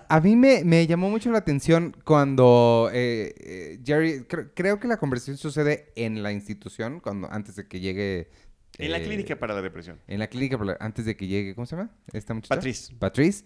A 0.08 0.20
mí 0.20 0.34
me, 0.34 0.64
me 0.64 0.86
llamó 0.86 1.08
mucho 1.10 1.30
la 1.30 1.38
atención 1.38 1.94
cuando 2.04 2.90
eh, 2.92 3.34
eh, 3.38 3.80
Jerry, 3.84 4.20
cre- 4.28 4.50
creo 4.54 4.80
que 4.80 4.88
la 4.88 4.96
conversación 4.96 5.36
sucede 5.36 5.92
en 5.94 6.22
la 6.22 6.32
institución, 6.32 7.00
cuando 7.00 7.30
antes 7.30 7.56
de 7.56 7.68
que 7.68 7.80
llegue... 7.80 8.30
En 8.78 8.90
la 8.90 8.98
eh, 8.98 9.04
clínica 9.04 9.38
para 9.38 9.54
la 9.54 9.62
depresión. 9.62 10.00
En 10.08 10.18
la 10.18 10.26
clínica, 10.26 10.58
pero 10.58 10.76
antes 10.80 11.04
de 11.04 11.16
que 11.16 11.26
llegue, 11.26 11.54
¿cómo 11.54 11.66
se 11.66 11.76
llama? 11.76 11.90
Esta 12.12 12.34
muchacha. 12.34 12.54
Patrice. 12.56 12.94
Patrice. 12.98 13.44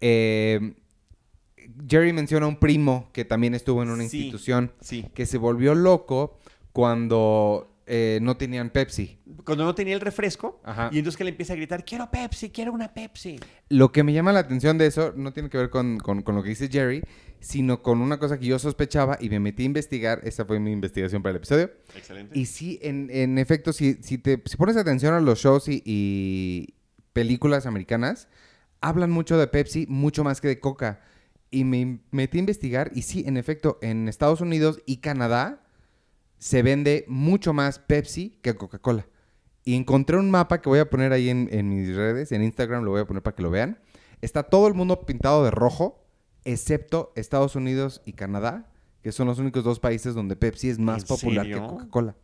Eh, 0.00 0.74
Jerry 1.88 2.12
menciona 2.12 2.46
a 2.46 2.48
un 2.48 2.56
primo 2.56 3.10
que 3.12 3.24
también 3.24 3.54
estuvo 3.54 3.82
en 3.82 3.90
una 3.90 4.06
Sí. 4.08 4.18
institución 4.18 4.72
Sí. 4.80 5.06
que 5.14 5.26
se 5.26 5.38
volvió 5.38 5.74
loco 5.74 6.38
cuando 6.72 7.73
eh, 7.86 8.18
no 8.22 8.36
tenían 8.36 8.70
Pepsi. 8.70 9.18
Cuando 9.44 9.64
no 9.64 9.74
tenía 9.74 9.94
el 9.94 10.00
refresco, 10.00 10.60
Ajá. 10.64 10.88
y 10.92 10.98
entonces 10.98 11.16
que 11.18 11.24
le 11.24 11.30
empieza 11.30 11.52
a 11.52 11.56
gritar, 11.56 11.84
quiero 11.84 12.10
Pepsi, 12.10 12.50
quiero 12.50 12.72
una 12.72 12.92
Pepsi. 12.94 13.38
Lo 13.68 13.92
que 13.92 14.02
me 14.02 14.12
llama 14.12 14.32
la 14.32 14.40
atención 14.40 14.78
de 14.78 14.86
eso 14.86 15.12
no 15.16 15.32
tiene 15.32 15.48
que 15.50 15.58
ver 15.58 15.70
con, 15.70 15.98
con- 15.98 16.22
con 16.22 16.34
lo 16.34 16.42
que 16.42 16.48
dice 16.50 16.68
Jerry, 16.68 17.02
sino 17.40 17.82
con 17.82 18.00
una 18.00 18.18
cosa 18.18 18.38
que 18.38 18.46
yo 18.46 18.58
sospechaba 18.58 19.18
y 19.20 19.28
me 19.28 19.38
metí 19.40 19.64
a 19.64 19.66
investigar. 19.66 20.20
Esa 20.24 20.44
fue 20.46 20.58
mi 20.60 20.72
investigación 20.72 21.22
para 21.22 21.32
el 21.32 21.36
episodio. 21.36 21.70
Excelente. 21.94 22.38
Y 22.38 22.46
sí, 22.46 22.78
en, 22.82 23.10
en 23.12 23.36
efecto, 23.38 23.72
si, 23.74 23.94
si 24.02 24.16
te 24.18 24.42
si 24.46 24.56
pones 24.56 24.76
atención 24.78 25.12
a 25.12 25.20
los 25.20 25.40
shows 25.40 25.68
y, 25.68 25.82
y 25.84 26.74
películas 27.12 27.66
americanas, 27.66 28.28
hablan 28.80 29.10
mucho 29.10 29.36
de 29.38 29.46
Pepsi, 29.46 29.86
mucho 29.88 30.24
más 30.24 30.40
que 30.40 30.48
de 30.48 30.58
Coca. 30.58 31.00
Y 31.50 31.64
me 31.64 32.00
metí 32.10 32.38
a 32.38 32.40
investigar 32.40 32.90
y 32.94 33.02
sí, 33.02 33.24
en 33.26 33.36
efecto, 33.36 33.78
en 33.82 34.08
Estados 34.08 34.40
Unidos 34.40 34.80
y 34.86 34.96
Canadá 34.96 35.63
se 36.44 36.62
vende 36.62 37.06
mucho 37.08 37.54
más 37.54 37.78
Pepsi 37.78 38.38
que 38.42 38.54
Coca-Cola. 38.54 39.06
Y 39.64 39.76
encontré 39.76 40.18
un 40.18 40.30
mapa 40.30 40.60
que 40.60 40.68
voy 40.68 40.78
a 40.78 40.90
poner 40.90 41.10
ahí 41.14 41.30
en, 41.30 41.48
en 41.50 41.70
mis 41.70 41.96
redes, 41.96 42.32
en 42.32 42.44
Instagram 42.44 42.84
lo 42.84 42.90
voy 42.90 43.00
a 43.00 43.06
poner 43.06 43.22
para 43.22 43.34
que 43.34 43.42
lo 43.42 43.48
vean. 43.48 43.78
Está 44.20 44.42
todo 44.42 44.68
el 44.68 44.74
mundo 44.74 45.06
pintado 45.06 45.42
de 45.42 45.50
rojo, 45.50 46.04
excepto 46.44 47.14
Estados 47.16 47.56
Unidos 47.56 48.02
y 48.04 48.12
Canadá, 48.12 48.70
que 49.00 49.10
son 49.10 49.26
los 49.26 49.38
únicos 49.38 49.64
dos 49.64 49.80
países 49.80 50.14
donde 50.14 50.36
Pepsi 50.36 50.68
es 50.68 50.78
más 50.78 51.04
¿En 51.04 51.08
popular 51.08 51.46
serio? 51.46 51.62
que 51.62 51.66
Coca-Cola. 51.66 52.14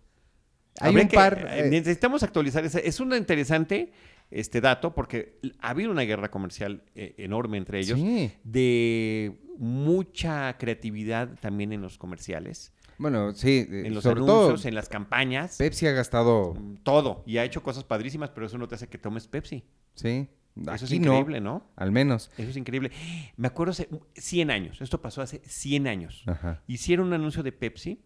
Hay 0.81 0.91
Habría 0.91 1.05
un 1.05 1.11
par... 1.13 1.47
eh, 1.51 1.61
eh, 1.61 1.71
necesitamos 1.71 2.23
actualizar 2.23 2.63
ese. 2.63 2.87
Es 2.87 3.01
un 3.01 3.15
interesante 3.15 3.91
este 4.31 4.61
dato 4.61 4.95
porque 4.95 5.39
ha 5.61 5.71
habido 5.71 5.91
una 5.91 6.03
guerra 6.03 6.31
comercial 6.31 6.85
eh, 6.95 7.15
enorme 7.17 7.57
entre 7.57 7.79
ellos. 7.79 7.99
sí. 7.99 8.31
De 8.45 9.41
mucha 9.57 10.59
creatividad 10.59 11.39
también 11.41 11.73
en 11.73 11.81
los 11.81 11.99
comerciales, 11.99 12.73
Bueno, 13.01 13.33
sí. 13.35 13.67
en 13.69 13.95
los 13.95 14.03
sobre 14.05 14.21
anuncios, 14.21 14.61
todo, 14.61 14.69
en 14.69 14.75
las 14.75 14.89
campañas. 14.91 15.57
Pepsi 15.57 15.87
ha 15.87 15.93
gastado... 15.93 16.55
mm, 16.55 16.75
Todo. 16.83 17.23
Y 17.27 17.39
ha 17.39 17.45
hecho 17.45 17.63
cosas 17.63 17.83
padrísimas, 17.85 18.31
pero 18.31 18.47
eso 18.47 18.59
no 18.59 18.69
te 18.69 18.75
hace 18.75 18.89
que 18.89 18.99
tomes 18.99 19.27
Pepsi. 19.27 19.65
Sí. 19.95 20.29
Eso 20.75 20.85
es 20.85 20.93
increíble, 20.93 21.41
no, 21.41 21.51
¿no? 21.55 21.71
al 21.77 21.93
menos. 21.93 22.31
Eso 22.37 22.51
es 22.51 22.57
increíble. 22.57 22.91
Me 23.37 23.47
acuerdo 23.49 23.71
hace 23.71 23.89
100 24.15 24.51
años. 24.51 24.81
Esto 24.83 25.01
pasó 25.01 25.23
hace 25.23 25.41
100 25.47 25.87
años. 25.87 26.25
Ajá. 26.27 26.63
Hicieron 26.67 27.07
un 27.07 27.13
anuncio 27.15 27.43
de 27.43 27.53
Pepsi 27.53 28.03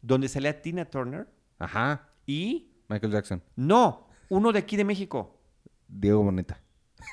donde 0.00 0.28
salía 0.28 0.62
Tina 0.62 0.86
Turner 0.86 1.28
Ajá. 1.58 2.08
y... 2.26 2.70
Michael 2.88 3.12
Jackson. 3.12 3.42
No, 3.56 4.08
uno 4.30 4.52
de 4.52 4.60
aquí 4.60 4.76
de 4.76 4.84
México. 4.84 5.38
Diego 5.86 6.22
Boneta. 6.22 6.62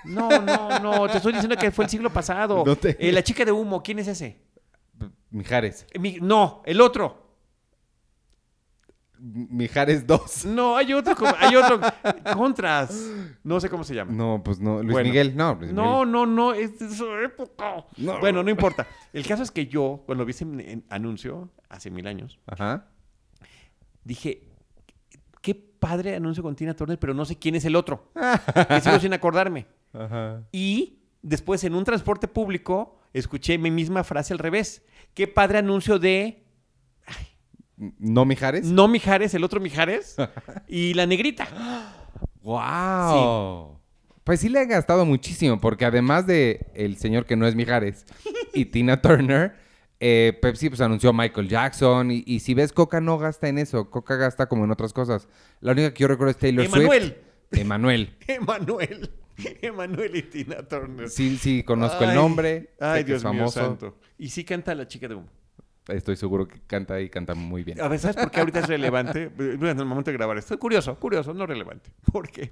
No, 0.06 0.30
no, 0.42 0.80
no. 0.80 1.08
Te 1.10 1.18
estoy 1.18 1.34
diciendo 1.34 1.58
que 1.58 1.72
fue 1.72 1.84
el 1.86 1.90
siglo 1.92 2.10
pasado. 2.12 2.64
No 2.66 2.76
te- 2.78 2.96
Eh, 3.06 3.12
la 3.12 3.24
chica 3.24 3.44
de 3.44 3.52
humo, 3.52 3.84
¿quién 3.84 4.00
es 4.00 4.08
ese? 4.08 4.47
Mijares. 5.32 5.86
Mi- 6.00 6.20
no, 6.22 6.62
el 6.66 6.80
otro. 6.82 7.26
Mijares 9.20 10.06
2. 10.06 10.46
No, 10.46 10.78
hay 10.78 10.94
otro. 10.94 11.16
como- 11.16 11.34
Hay 11.40 11.56
otro. 11.56 11.80
Contras. 12.36 13.10
No 13.44 13.60
sé 13.60 13.70
cómo 13.70 13.84
se 13.84 13.96
llama. 13.96 14.12
No, 14.12 14.42
pues 14.44 14.60
no. 14.60 14.82
Luis 14.84 14.92
Bueno. 14.92 15.10
Miguel. 15.10 15.36
No, 15.36 15.56
Luis 15.56 15.74
No, 15.74 16.06
no, 16.06 16.26
no, 16.26 16.54
es 16.54 16.78
de 16.78 16.90
su 16.94 17.06
época. 17.18 17.84
No. 17.98 18.20
Bueno, 18.20 18.44
no 18.44 18.52
importa. 18.52 18.86
El 19.14 19.26
caso 19.26 19.42
es 19.44 19.50
que 19.52 19.66
yo, 19.66 20.04
cuando 20.06 20.24
vi 20.24 20.32
ese 20.32 20.44
en- 20.44 20.86
anuncio, 20.90 21.50
hace 21.70 21.90
mil 21.90 22.06
años, 22.08 22.38
Miguel. 22.46 22.54
Ajá. 22.54 22.88
dije, 24.04 24.44
qué 25.42 25.54
padre 25.56 26.16
anuncio 26.16 26.42
con 26.44 26.56
Tina 26.56 26.74
Turner, 26.76 26.98
pero 27.00 27.14
no 27.14 27.26
sé 27.26 27.36
quién 27.38 27.56
es 27.56 27.66
el 27.66 27.76
otro. 27.76 28.12
que 28.68 28.82
sigo 28.82 29.00
sin 29.00 29.14
acordarme. 29.14 29.66
Ajá. 29.94 30.44
Y 30.52 31.00
después 31.24 31.64
en 31.64 31.74
un 31.74 31.84
transporte 31.84 32.28
público 32.28 32.97
escuché 33.14 33.58
mi 33.58 33.72
misma 33.72 34.04
frase 34.04 34.34
al 34.34 34.40
revés. 34.40 34.84
Qué 35.14 35.28
padre 35.28 35.60
anuncio 35.60 36.00
de 36.00 36.44
¿No 37.78 38.26
Mijares? 38.26 38.66
no 38.66 38.88
Mijares, 38.88 39.34
el 39.34 39.44
otro 39.44 39.60
Mijares 39.60 40.16
y 40.68 40.94
la 40.94 41.06
negrita. 41.06 41.48
¡Wow! 42.42 43.80
Pues 44.24 44.40
sí 44.40 44.50
le 44.50 44.60
ha 44.60 44.66
gastado 44.66 45.06
muchísimo, 45.06 45.60
porque 45.62 45.86
además 45.86 46.26
de 46.28 46.68
el 46.74 46.98
señor 46.98 47.26
que 47.26 47.36
no 47.36 47.48
es 47.48 47.56
Mijares 47.56 48.06
y 48.54 48.66
Tina 48.72 49.02
Turner, 49.02 49.56
eh, 50.00 50.38
Pepsi 50.42 50.70
pues 50.70 50.82
anunció 50.82 51.12
a 51.12 51.14
Michael 51.14 51.48
Jackson. 51.48 52.12
Y, 52.12 52.24
y 52.26 52.40
si 52.40 52.54
ves, 52.54 52.74
Coca 52.74 53.00
no 53.00 53.18
gasta 53.18 53.48
en 53.48 53.58
eso. 53.58 53.90
Coca 53.90 54.16
gasta 54.16 54.48
como 54.48 54.66
en 54.66 54.72
otras 54.72 54.92
cosas. 54.94 55.28
La 55.62 55.72
única 55.72 55.94
que 55.94 56.02
yo 56.02 56.08
recuerdo 56.08 56.32
es 56.32 56.38
Taylor 56.38 56.66
Emanuel. 56.66 57.02
Swift. 57.52 57.62
Emanuel. 57.62 58.16
Emanuel. 58.28 59.12
Emanuel 59.62 60.16
y 60.16 60.24
Tina 60.24 60.68
Turner. 60.68 61.10
Sí, 61.10 61.38
sí, 61.38 61.64
conozco 61.64 62.04
Ay, 62.04 62.10
el 62.10 62.16
nombre. 62.16 62.74
Ay, 62.80 63.04
que 63.04 63.14
es 63.16 63.22
Dios 63.22 63.24
mío 63.24 63.42
famoso. 63.50 63.60
santo. 63.60 63.98
Y 64.18 64.30
sí 64.30 64.44
canta 64.44 64.74
la 64.76 64.88
chica 64.88 65.08
de 65.08 65.16
humo. 65.16 65.30
Estoy 65.88 66.18
seguro 66.18 66.48
que 66.48 66.60
canta 66.68 67.00
y 67.00 67.10
canta 67.10 67.34
muy 67.34 67.64
bien. 67.64 67.80
A 67.80 67.88
ver, 67.88 68.00
¿sabes 68.00 68.18
por 68.18 68.30
qué 68.30 68.40
ahorita 68.42 68.60
es 68.60 68.68
relevante? 68.68 69.30
Bueno, 69.38 69.70
en 69.70 69.80
el 69.80 69.86
momento 69.86 70.12
de 70.12 70.18
grabar 70.18 70.38
esto. 70.38 70.58
Curioso, 70.60 70.96
curioso, 71.00 71.34
no 71.34 71.46
relevante. 71.46 71.92
Porque 72.12 72.52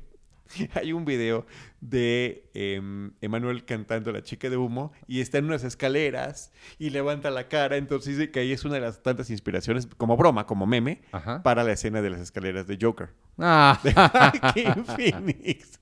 hay 0.75 0.93
un 0.93 1.05
video 1.05 1.45
de 1.81 2.49
em, 2.53 3.11
Emanuel 3.19 3.65
cantando 3.65 4.11
La 4.11 4.21
chica 4.21 4.47
de 4.49 4.57
humo 4.57 4.93
y 5.07 5.19
está 5.19 5.39
en 5.39 5.45
unas 5.45 5.63
escaleras 5.63 6.53
y 6.77 6.91
levanta 6.91 7.29
la 7.31 7.47
cara. 7.49 7.77
Entonces 7.77 8.17
dice 8.17 8.31
que 8.31 8.39
ahí 8.41 8.51
es 8.51 8.63
una 8.63 8.75
de 8.75 8.81
las 8.81 9.01
tantas 9.03 9.29
inspiraciones, 9.31 9.87
como 9.97 10.15
broma, 10.15 10.45
como 10.45 10.65
meme, 10.65 11.01
Ajá. 11.11 11.41
para 11.43 11.63
la 11.63 11.73
escena 11.73 12.01
de 12.01 12.11
las 12.11 12.21
escaleras 12.21 12.67
de 12.67 12.77
Joker. 12.79 13.09
Ah, 13.37 13.79
Joaquin 13.83 14.85
Phoenix. 14.85 15.79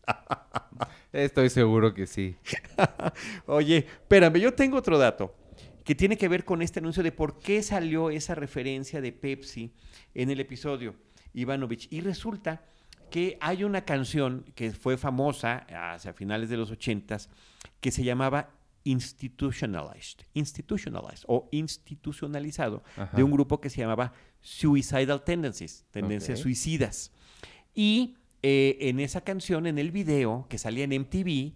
Estoy 1.13 1.49
seguro 1.49 1.93
que 1.93 2.07
sí. 2.07 2.35
Oye, 3.45 3.77
espérame, 3.77 4.37
yo 4.37 4.53
tengo 4.53 4.77
otro 4.77 4.97
dato 4.97 5.35
que 5.83 5.95
tiene 5.95 6.17
que 6.17 6.27
ver 6.27 6.45
con 6.45 6.61
este 6.61 6.79
anuncio 6.79 7.03
de 7.03 7.11
por 7.11 7.39
qué 7.39 7.61
salió 7.61 8.09
esa 8.09 8.35
referencia 8.35 9.01
de 9.01 9.11
Pepsi 9.11 9.73
en 10.13 10.29
el 10.29 10.39
episodio 10.39 10.95
Ivanovich. 11.33 11.87
Y 11.91 12.01
resulta 12.01 12.65
que 13.09 13.37
hay 13.41 13.63
una 13.63 13.85
canción 13.85 14.45
que 14.55 14.71
fue 14.71 14.97
famosa 14.97 15.67
hacia 15.69 16.13
finales 16.13 16.49
de 16.49 16.57
los 16.57 16.71
ochentas 16.71 17.29
que 17.79 17.91
se 17.91 18.03
llamaba 18.03 18.49
Institutionalized, 18.85 20.25
Institutionalized 20.33 21.23
o 21.27 21.47
institucionalizado 21.51 22.83
Ajá. 22.97 23.15
de 23.15 23.23
un 23.23 23.31
grupo 23.31 23.61
que 23.61 23.69
se 23.69 23.81
llamaba 23.81 24.13
Suicidal 24.41 25.23
Tendencies, 25.23 25.85
tendencias 25.91 26.39
suicidas. 26.39 27.11
Y 27.75 28.17
eh, 28.43 28.77
en 28.81 28.99
esa 28.99 29.21
canción, 29.21 29.65
en 29.67 29.77
el 29.79 29.91
video 29.91 30.45
que 30.49 30.57
salía 30.57 30.83
en 30.83 30.91
MTV, 30.93 31.53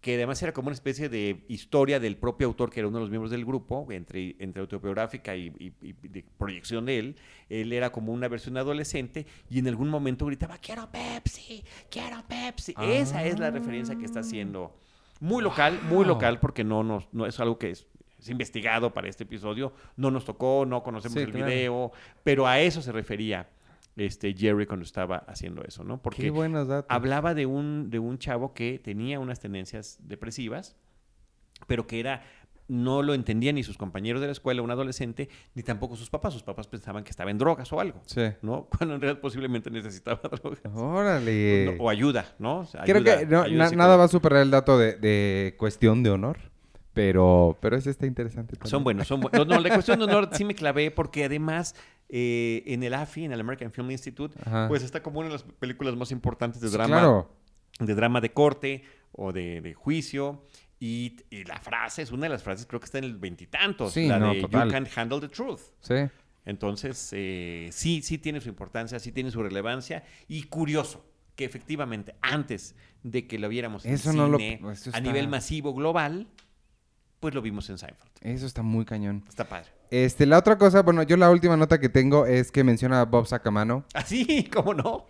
que 0.00 0.14
además 0.14 0.42
era 0.42 0.52
como 0.54 0.68
una 0.68 0.74
especie 0.74 1.10
de 1.10 1.44
historia 1.48 2.00
del 2.00 2.16
propio 2.16 2.46
autor, 2.46 2.70
que 2.70 2.80
era 2.80 2.88
uno 2.88 2.96
de 2.98 3.02
los 3.02 3.10
miembros 3.10 3.30
del 3.30 3.44
grupo, 3.44 3.86
entre, 3.90 4.34
entre 4.38 4.62
autobiográfica 4.62 5.36
y, 5.36 5.48
y- 5.58 5.72
y 5.82 5.92
de 6.08 6.24
proyección 6.38 6.86
de 6.86 6.98
él. 6.98 7.16
Él 7.50 7.70
era 7.74 7.92
como 7.92 8.10
una 8.12 8.26
versión 8.28 8.56
adolescente 8.56 9.26
y 9.50 9.58
en 9.58 9.68
algún 9.68 9.90
momento 9.90 10.24
gritaba, 10.24 10.56
quiero 10.56 10.88
Pepsi, 10.90 11.62
quiero 11.90 12.22
Pepsi. 12.26 12.74
Esa 12.80 13.24
es 13.26 13.38
la 13.38 13.50
referencia 13.50 13.94
que 13.96 14.06
está 14.06 14.20
haciendo. 14.20 14.74
Muy 15.20 15.42
local, 15.42 15.78
muy 15.90 16.06
local, 16.06 16.40
porque 16.40 16.64
no, 16.64 16.82
nos, 16.82 17.12
no 17.12 17.26
es 17.26 17.38
algo 17.38 17.58
que 17.58 17.72
es, 17.72 17.86
es 18.18 18.30
investigado 18.30 18.94
para 18.94 19.06
este 19.06 19.24
episodio. 19.24 19.74
No 19.96 20.10
nos 20.10 20.24
tocó, 20.24 20.64
no 20.66 20.82
conocemos 20.82 21.12
Sí, 21.18 21.24
el 21.24 21.30
claro. 21.32 21.46
video, 21.46 21.92
pero 22.24 22.46
a 22.46 22.58
eso 22.58 22.80
se 22.80 22.90
refería 22.90 23.50
este, 23.96 24.32
Jerry 24.34 24.66
cuando 24.66 24.84
estaba 24.84 25.16
haciendo 25.28 25.62
eso, 25.64 25.84
¿no? 25.84 26.00
Porque 26.00 26.22
Qué 26.22 26.30
buenos 26.30 26.68
datos. 26.68 26.86
hablaba 26.88 27.34
de 27.34 27.46
un, 27.46 27.90
de 27.90 27.98
un 27.98 28.18
chavo 28.18 28.54
que 28.54 28.78
tenía 28.78 29.18
unas 29.20 29.40
tendencias 29.40 29.98
depresivas, 30.02 30.76
pero 31.66 31.86
que 31.86 32.00
era 32.00 32.22
no 32.68 33.02
lo 33.02 33.14
entendían 33.14 33.56
ni 33.56 33.64
sus 33.64 33.76
compañeros 33.76 34.20
de 34.20 34.28
la 34.28 34.32
escuela, 34.32 34.62
un 34.62 34.70
adolescente, 34.70 35.28
ni 35.56 35.64
tampoco 35.64 35.96
sus 35.96 36.08
papás. 36.08 36.32
Sus 36.32 36.44
papás 36.44 36.68
pensaban 36.68 37.02
que 37.02 37.10
estaba 37.10 37.28
en 37.32 37.36
drogas 37.36 37.72
o 37.72 37.80
algo, 37.80 38.00
Sí. 38.06 38.22
¿no? 38.42 38.68
Cuando 38.78 38.94
en 38.94 39.00
realidad 39.00 39.20
posiblemente 39.20 39.72
necesitaba 39.72 40.20
drogas. 40.40 40.60
Órale. 40.72 41.74
No, 41.76 41.82
o 41.84 41.90
ayuda, 41.90 42.26
¿no? 42.38 42.60
O 42.60 42.64
sea, 42.66 42.82
Creo 42.84 42.98
ayuda- 42.98 43.18
que 43.18 43.26
no, 43.26 43.42
ayuda 43.42 43.70
na- 43.70 43.76
nada 43.76 43.96
va 43.96 44.04
a 44.04 44.08
superar 44.08 44.42
el 44.42 44.52
dato 44.52 44.78
de, 44.78 44.94
de 44.94 45.56
cuestión 45.58 46.04
de 46.04 46.10
honor. 46.10 46.38
Pero, 46.92 47.56
pero 47.60 47.76
ese 47.76 47.90
está 47.90 48.06
interesante 48.06 48.56
también. 48.56 48.70
Son 48.70 48.82
buenos, 48.84 49.06
son 49.06 49.20
buenos. 49.20 49.46
No, 49.46 49.54
no, 49.54 49.60
la 49.60 49.72
cuestión 49.74 49.98
de 49.98 50.04
honor 50.06 50.28
sí 50.32 50.44
me 50.44 50.54
clavé 50.54 50.90
porque 50.90 51.24
además 51.24 51.74
eh, 52.08 52.62
en 52.66 52.82
el 52.82 52.94
AFI, 52.94 53.24
en 53.26 53.32
el 53.32 53.40
American 53.40 53.70
Film 53.72 53.90
Institute, 53.92 54.36
Ajá. 54.44 54.66
pues 54.68 54.82
está 54.82 55.02
como 55.02 55.20
una 55.20 55.28
de 55.28 55.34
las 55.34 55.44
películas 55.44 55.94
más 55.94 56.10
importantes 56.10 56.60
de 56.60 56.68
Sí, 56.68 56.74
drama 56.74 56.98
Claro. 56.98 57.30
de 57.78 57.94
drama 57.94 58.20
de 58.20 58.32
corte 58.32 58.82
o 59.12 59.32
de, 59.32 59.60
de 59.60 59.74
juicio. 59.74 60.44
Y, 60.82 61.18
y 61.28 61.44
la 61.44 61.58
frase 61.60 62.00
es 62.02 62.10
una 62.10 62.22
de 62.22 62.30
las 62.30 62.42
frases, 62.42 62.64
creo 62.66 62.80
que 62.80 62.86
está 62.86 62.98
en 62.98 63.04
el 63.04 63.18
veintitantos, 63.18 63.92
Sí, 63.92 64.08
la 64.08 64.18
no, 64.18 64.32
de 64.34 64.40
total. 64.40 64.66
You 64.66 64.72
can't 64.72 64.88
handle 64.98 65.20
the 65.20 65.28
truth. 65.28 65.60
Sí. 65.80 65.94
Entonces, 66.46 67.10
eh, 67.12 67.68
sí, 67.70 68.00
sí 68.02 68.16
tiene 68.18 68.40
su 68.40 68.48
importancia, 68.48 68.98
sí 68.98 69.12
tiene 69.12 69.30
su 69.30 69.42
relevancia. 69.42 70.04
Y 70.26 70.44
curioso 70.44 71.04
que 71.36 71.44
efectivamente, 71.44 72.14
antes 72.22 72.74
de 73.02 73.26
que 73.26 73.38
lo 73.38 73.48
viéramos 73.48 73.84
en 73.84 73.92
Eso 73.94 74.12
no 74.14 74.26
lo- 74.26 74.38
cine 74.38 74.60
a 74.66 74.72
está- 74.72 75.00
nivel 75.00 75.28
masivo 75.28 75.74
global, 75.74 76.28
pues 77.20 77.34
lo 77.34 77.42
vimos 77.42 77.68
en 77.70 77.78
Seinfeld. 77.78 78.10
Eso 78.22 78.46
está 78.46 78.62
muy 78.62 78.84
cañón. 78.84 79.22
Está 79.28 79.44
padre. 79.44 79.68
Este, 79.90 80.24
la 80.24 80.38
otra 80.38 80.56
cosa, 80.56 80.82
bueno, 80.82 81.02
yo 81.02 81.16
la 81.16 81.30
última 81.30 81.56
nota 81.56 81.78
que 81.78 81.88
tengo 81.88 82.26
es 82.26 82.50
que 82.50 82.64
menciona 82.64 83.00
a 83.00 83.04
Bob 83.04 83.26
Sacamano. 83.26 83.84
Así, 83.94 84.44
¿cómo 84.52 84.74
no? 84.74 85.06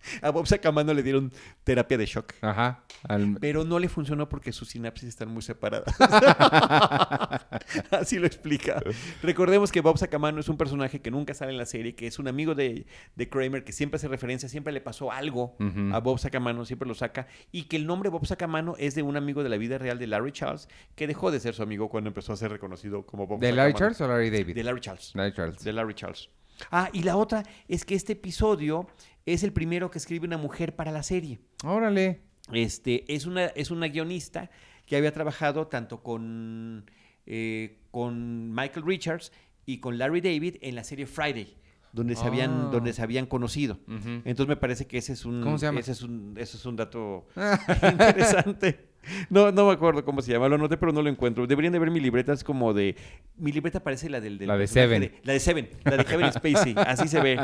A 0.22 0.30
Bob 0.30 0.46
Sacamano 0.46 0.94
le 0.94 1.02
dieron 1.02 1.32
terapia 1.64 1.98
de 1.98 2.06
shock. 2.06 2.34
Ajá. 2.40 2.84
al- 3.08 3.36
Pero 3.40 3.64
no 3.64 3.78
le 3.78 3.88
funcionó 3.88 4.28
porque 4.28 4.52
sus 4.52 4.68
sinapsis 4.68 5.08
están 5.08 5.28
muy 5.28 5.42
separadas. 5.42 5.94
Así 7.90 8.18
lo 8.18 8.26
explica. 8.26 8.82
Recordemos 9.22 9.72
que 9.72 9.80
Bob 9.80 9.98
Sacamano 9.98 10.40
es 10.40 10.48
un 10.48 10.56
personaje 10.56 11.00
que 11.00 11.10
nunca 11.10 11.34
sale 11.34 11.52
en 11.52 11.58
la 11.58 11.66
serie, 11.66 11.94
que 11.94 12.06
es 12.06 12.18
un 12.18 12.28
amigo 12.28 12.54
de, 12.54 12.86
de 13.16 13.28
Kramer, 13.28 13.64
que 13.64 13.72
siempre 13.72 13.96
hace 13.96 14.08
referencia, 14.08 14.48
siempre 14.48 14.72
le 14.72 14.80
pasó 14.80 15.12
algo 15.12 15.56
a 15.92 15.98
Bob 16.00 16.18
Sacamano, 16.18 16.64
siempre 16.64 16.88
lo 16.88 16.94
saca, 16.94 17.26
y 17.52 17.64
que 17.64 17.76
el 17.76 17.86
nombre 17.86 18.08
Bob 18.10 18.26
Sacamano 18.26 18.74
es 18.78 18.94
de 18.94 19.02
un 19.02 19.16
amigo 19.16 19.42
de 19.42 19.48
la 19.48 19.56
vida 19.56 19.78
real 19.78 19.98
de 19.98 20.06
Larry 20.06 20.32
Charles, 20.32 20.68
que 20.94 21.06
dejó 21.06 21.30
de 21.30 21.40
ser 21.40 21.54
su 21.54 21.62
amigo 21.62 21.88
cuando 21.88 22.08
empezó 22.08 22.32
a 22.32 22.36
ser 22.36 22.50
reconocido 22.50 23.04
como 23.06 23.26
Bob 23.26 23.40
¿De 23.40 23.52
Larry. 23.52 23.74
Charles 23.74 24.00
o 24.00 24.08
Larry 24.08 24.30
David? 24.30 24.54
De 24.54 24.64
Larry 24.64 24.80
Charles. 24.80 25.12
Larry 25.14 25.32
Charles. 25.34 25.64
De 25.64 25.72
Larry 25.72 25.94
Charles. 25.94 26.28
Ah, 26.72 26.90
y 26.92 27.02
la 27.04 27.16
otra 27.16 27.44
es 27.68 27.84
que 27.84 27.94
este 27.94 28.14
episodio 28.14 28.88
es 29.32 29.42
el 29.42 29.52
primero 29.52 29.90
que 29.90 29.98
escribe 29.98 30.26
una 30.26 30.38
mujer 30.38 30.74
para 30.76 30.90
la 30.92 31.02
serie. 31.02 31.38
Órale. 31.64 32.20
Este, 32.52 33.04
es, 33.14 33.26
una, 33.26 33.46
es 33.46 33.70
una 33.70 33.88
guionista 33.88 34.50
que 34.86 34.96
había 34.96 35.12
trabajado 35.12 35.66
tanto 35.66 36.02
con, 36.02 36.90
eh, 37.26 37.78
con 37.90 38.52
Michael 38.54 38.86
Richards 38.86 39.32
y 39.66 39.78
con 39.80 39.98
Larry 39.98 40.20
David 40.22 40.56
en 40.62 40.74
la 40.74 40.82
serie 40.84 41.04
Friday, 41.06 41.54
donde 41.92 42.16
se 42.16 42.24
habían, 42.26 42.50
Ah. 42.50 42.68
donde 42.72 42.92
se 42.94 43.02
habían 43.02 43.26
conocido. 43.26 43.78
Entonces 44.24 44.46
me 44.48 44.56
parece 44.56 44.86
que 44.86 44.96
ese 44.98 45.12
es 45.12 45.26
un, 45.26 45.42
¿Cómo 45.42 45.58
se 45.58 45.66
llama? 45.66 45.80
Ese 45.80 45.92
es 45.92 46.00
un, 46.02 46.34
ese 46.38 46.56
es 46.56 46.64
un 46.64 46.76
dato 46.76 47.26
interesante. 47.92 48.88
No, 49.30 49.52
no 49.52 49.66
me 49.66 49.72
acuerdo 49.72 50.04
cómo 50.04 50.20
se 50.22 50.32
llama, 50.32 50.48
lo 50.48 50.54
anoté, 50.56 50.76
pero 50.76 50.92
no 50.92 51.00
lo 51.02 51.08
encuentro. 51.08 51.46
Deberían 51.46 51.72
de 51.72 51.78
ver 51.78 51.90
mi 51.90 52.00
libreta, 52.00 52.32
es 52.32 52.44
como 52.44 52.72
de. 52.74 52.96
Mi 53.36 53.52
libreta 53.52 53.80
parece 53.82 54.08
la 54.10 54.20
del. 54.20 54.38
del 54.38 54.48
La 54.48 54.56
de 54.58 54.66
Seven. 54.66 55.12
la 55.22 55.32
de 55.34 55.40
Seven, 55.40 55.68
la 55.84 55.96
de 55.98 56.04
Kevin 56.04 56.26
Spacey, 56.32 56.74
así 56.76 57.08
se 57.08 57.20
ve. 57.20 57.38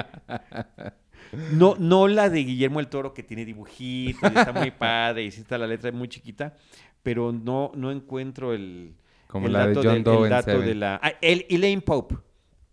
No, 1.52 1.76
no 1.78 2.08
la 2.08 2.30
de 2.30 2.44
Guillermo 2.44 2.80
el 2.80 2.88
Toro, 2.88 3.12
que 3.14 3.22
tiene 3.22 3.44
dibujitos 3.44 4.32
y 4.32 4.38
está 4.38 4.52
muy 4.52 4.70
padre 4.78 5.24
y 5.24 5.30
sí 5.30 5.40
está 5.40 5.58
la 5.58 5.66
letra 5.66 5.90
muy 5.92 6.08
chiquita, 6.08 6.56
pero 7.02 7.32
no, 7.32 7.70
no 7.74 7.90
encuentro 7.90 8.52
el. 8.54 8.94
Como 9.26 9.46
el 9.46 9.52
la 9.52 9.66
de 9.66 9.74
dato 9.74 9.82
John 9.82 9.94
del- 9.94 10.04
Doe 10.04 10.16
el 10.18 10.24
en 10.24 10.30
dato 10.30 10.60
de 10.60 10.74
la. 10.74 11.00
Ah, 11.02 11.12
el 11.20 11.46
Elaine 11.48 11.82
Pope. 11.82 12.16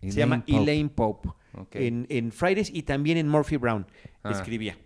se 0.00 0.10
llama 0.10 0.38
Pope. 0.40 0.56
Elaine 0.56 0.88
Pope. 0.88 1.28
En, 1.72 2.06
en 2.08 2.32
Fridays 2.32 2.70
y 2.72 2.82
también 2.84 3.18
en 3.18 3.28
Murphy 3.28 3.56
Brown 3.56 3.86
Ah. 4.22 4.30
escribía. 4.30 4.76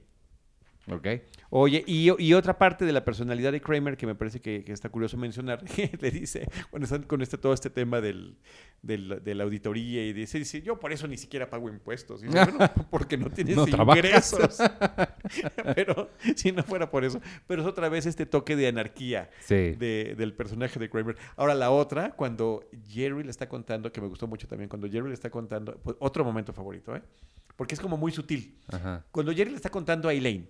Ok. 0.88 1.06
Oye, 1.50 1.82
y, 1.86 2.10
y 2.22 2.34
otra 2.34 2.58
parte 2.58 2.84
de 2.84 2.92
la 2.92 3.04
personalidad 3.04 3.50
de 3.50 3.60
Kramer 3.60 3.96
que 3.96 4.06
me 4.06 4.14
parece 4.14 4.40
que, 4.40 4.62
que 4.62 4.72
está 4.72 4.88
curioso 4.88 5.16
mencionar, 5.16 5.64
le 6.00 6.10
dice, 6.12 6.48
cuando 6.70 6.84
están 6.84 7.02
con 7.02 7.22
este, 7.22 7.38
todo 7.38 7.52
este 7.52 7.70
tema 7.70 8.00
del, 8.00 8.36
del- 8.82 9.20
de 9.24 9.34
la 9.34 9.44
auditoría 9.44 10.04
y 10.06 10.12
dice, 10.12 10.38
dice, 10.38 10.62
yo 10.62 10.78
por 10.78 10.92
eso 10.92 11.08
ni 11.08 11.16
siquiera 11.16 11.50
pago 11.50 11.68
impuestos. 11.68 12.22
Y 12.22 12.26
dice, 12.26 12.38
bueno, 12.52 12.70
porque 12.90 13.16
no 13.16 13.30
tienes 13.30 13.56
No 13.56 13.66
ingresos. 13.66 14.58
Pero 15.74 16.10
si 16.36 16.52
no 16.52 16.62
fuera 16.62 16.90
por 16.90 17.04
eso. 17.04 17.20
Pero 17.46 17.62
es 17.62 17.68
otra 17.68 17.88
vez 17.88 18.06
este 18.06 18.26
toque 18.26 18.54
de 18.56 18.68
anarquía 18.68 19.30
Sí. 19.40 19.72
de- 19.72 20.14
del 20.16 20.34
personaje 20.34 20.78
de 20.78 20.88
Kramer. 20.88 21.16
Ahora, 21.36 21.54
la 21.54 21.70
otra, 21.70 22.12
cuando 22.12 22.68
Jerry 22.88 23.24
le 23.24 23.30
está 23.30 23.48
contando, 23.48 23.90
que 23.92 24.00
me 24.00 24.06
gustó 24.08 24.26
mucho 24.26 24.46
también, 24.46 24.68
cuando 24.68 24.88
Jerry 24.88 25.08
le 25.08 25.14
está 25.14 25.30
contando, 25.30 25.76
pues, 25.82 25.96
otro 26.00 26.24
momento 26.24 26.52
favorito, 26.52 26.94
¿eh? 26.94 27.02
Porque 27.56 27.74
es 27.74 27.80
como 27.80 27.96
muy 27.96 28.12
sutil. 28.12 28.58
Ajá. 28.68 29.04
Cuando 29.10 29.32
Jerry 29.32 29.50
le 29.50 29.56
está 29.56 29.70
contando 29.70 30.08
a 30.08 30.12
Elaine 30.14 30.46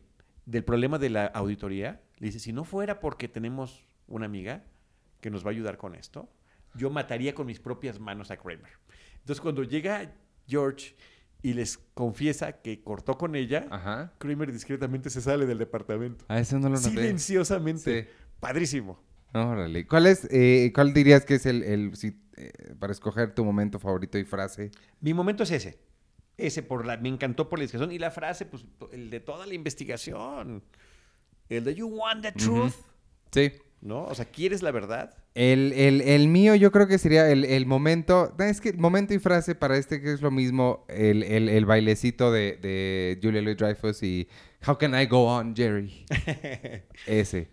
del 0.46 0.64
problema 0.64 0.98
de 0.98 1.10
la 1.10 1.26
auditoría, 1.26 2.00
le 2.18 2.26
dice, 2.28 2.38
si 2.38 2.52
no 2.52 2.64
fuera 2.64 3.00
porque 3.00 3.28
tenemos 3.28 3.84
una 4.06 4.26
amiga 4.26 4.64
que 5.20 5.30
nos 5.30 5.44
va 5.44 5.48
a 5.48 5.52
ayudar 5.52 5.76
con 5.76 5.94
esto, 5.94 6.30
yo 6.74 6.88
mataría 6.90 7.34
con 7.34 7.46
mis 7.46 7.60
propias 7.60 8.00
manos 8.00 8.30
a 8.30 8.36
Kramer. 8.36 8.70
Entonces 9.18 9.40
cuando 9.40 9.64
llega 9.64 10.12
George 10.46 10.94
y 11.42 11.52
les 11.52 11.78
confiesa 11.94 12.60
que 12.62 12.82
cortó 12.82 13.18
con 13.18 13.34
ella, 13.34 13.66
Ajá. 13.70 14.12
Kramer 14.18 14.52
discretamente 14.52 15.10
se 15.10 15.20
sale 15.20 15.46
del 15.46 15.58
departamento. 15.58 16.24
A 16.28 16.38
eso 16.38 16.58
no 16.58 16.68
lo 16.68 16.76
noté. 16.76 16.90
Silenciosamente. 16.90 18.02
Sí. 18.04 18.08
Padrísimo. 18.40 19.00
Órale. 19.34 19.86
¿Cuál 19.86 20.06
es, 20.06 20.26
eh, 20.30 20.72
cuál 20.74 20.94
dirías 20.94 21.24
que 21.24 21.34
es 21.34 21.46
el, 21.46 21.62
el 21.62 21.96
si, 21.96 22.18
eh, 22.36 22.52
para 22.78 22.92
escoger 22.92 23.34
tu 23.34 23.44
momento 23.44 23.78
favorito 23.78 24.18
y 24.18 24.24
frase? 24.24 24.70
Mi 25.00 25.12
momento 25.12 25.42
es 25.42 25.50
ese. 25.50 25.78
Ese 26.38 26.62
por 26.62 26.84
la, 26.86 26.96
me 26.98 27.08
encantó 27.08 27.48
por 27.48 27.58
la 27.58 27.62
discusión 27.62 27.90
y 27.92 27.98
la 27.98 28.10
frase, 28.10 28.44
pues 28.46 28.64
el 28.92 29.08
de 29.10 29.20
toda 29.20 29.46
la 29.46 29.54
investigación. 29.54 30.62
El 31.48 31.64
de 31.64 31.74
You 31.74 31.86
want 31.88 32.22
the 32.22 32.32
truth. 32.32 32.74
Sí. 33.32 33.52
¿No? 33.80 34.04
O 34.04 34.14
sea, 34.14 34.24
¿quieres 34.24 34.62
la 34.62 34.70
verdad? 34.70 35.14
El, 35.34 35.72
el- 35.74 36.00
el 36.00 36.28
mío 36.28 36.54
yo 36.54 36.72
creo 36.72 36.88
que 36.88 36.98
sería 36.98 37.30
el, 37.30 37.44
el 37.44 37.66
momento, 37.66 38.34
es 38.38 38.60
que 38.60 38.72
momento 38.72 39.12
y 39.14 39.18
frase 39.18 39.54
para 39.54 39.76
este 39.76 40.00
que 40.00 40.12
es 40.12 40.22
lo 40.22 40.30
mismo, 40.30 40.84
el, 40.88 41.64
bailecito 41.66 42.32
de, 42.32 42.56
de 42.56 43.18
Julia 43.22 43.42
Louis 43.42 43.56
Dreyfus 43.56 44.02
y 44.02 44.26
How 44.66 44.76
can 44.78 44.98
I 45.00 45.06
go 45.06 45.26
on, 45.26 45.54
Jerry? 45.54 46.04
Ese. 47.06 47.48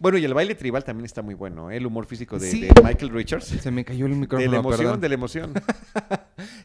Bueno, 0.00 0.18
y 0.18 0.24
el 0.24 0.34
baile 0.34 0.54
tribal 0.54 0.84
también 0.84 1.06
está 1.06 1.22
muy 1.22 1.34
bueno, 1.34 1.70
¿eh? 1.70 1.76
El 1.76 1.86
humor 1.86 2.06
físico 2.06 2.38
de, 2.38 2.50
Sí. 2.50 2.60
de 2.62 2.82
Michael 2.82 3.10
Richards. 3.10 3.46
Se 3.46 3.70
me 3.70 3.84
cayó 3.84 4.06
el 4.06 4.12
De 4.12 4.18
micrófono, 4.18 4.50
la 4.52 4.58
emoción, 4.58 4.78
perdón. 4.80 5.00
de 5.00 5.08
la 5.08 5.14
emoción. 5.14 5.54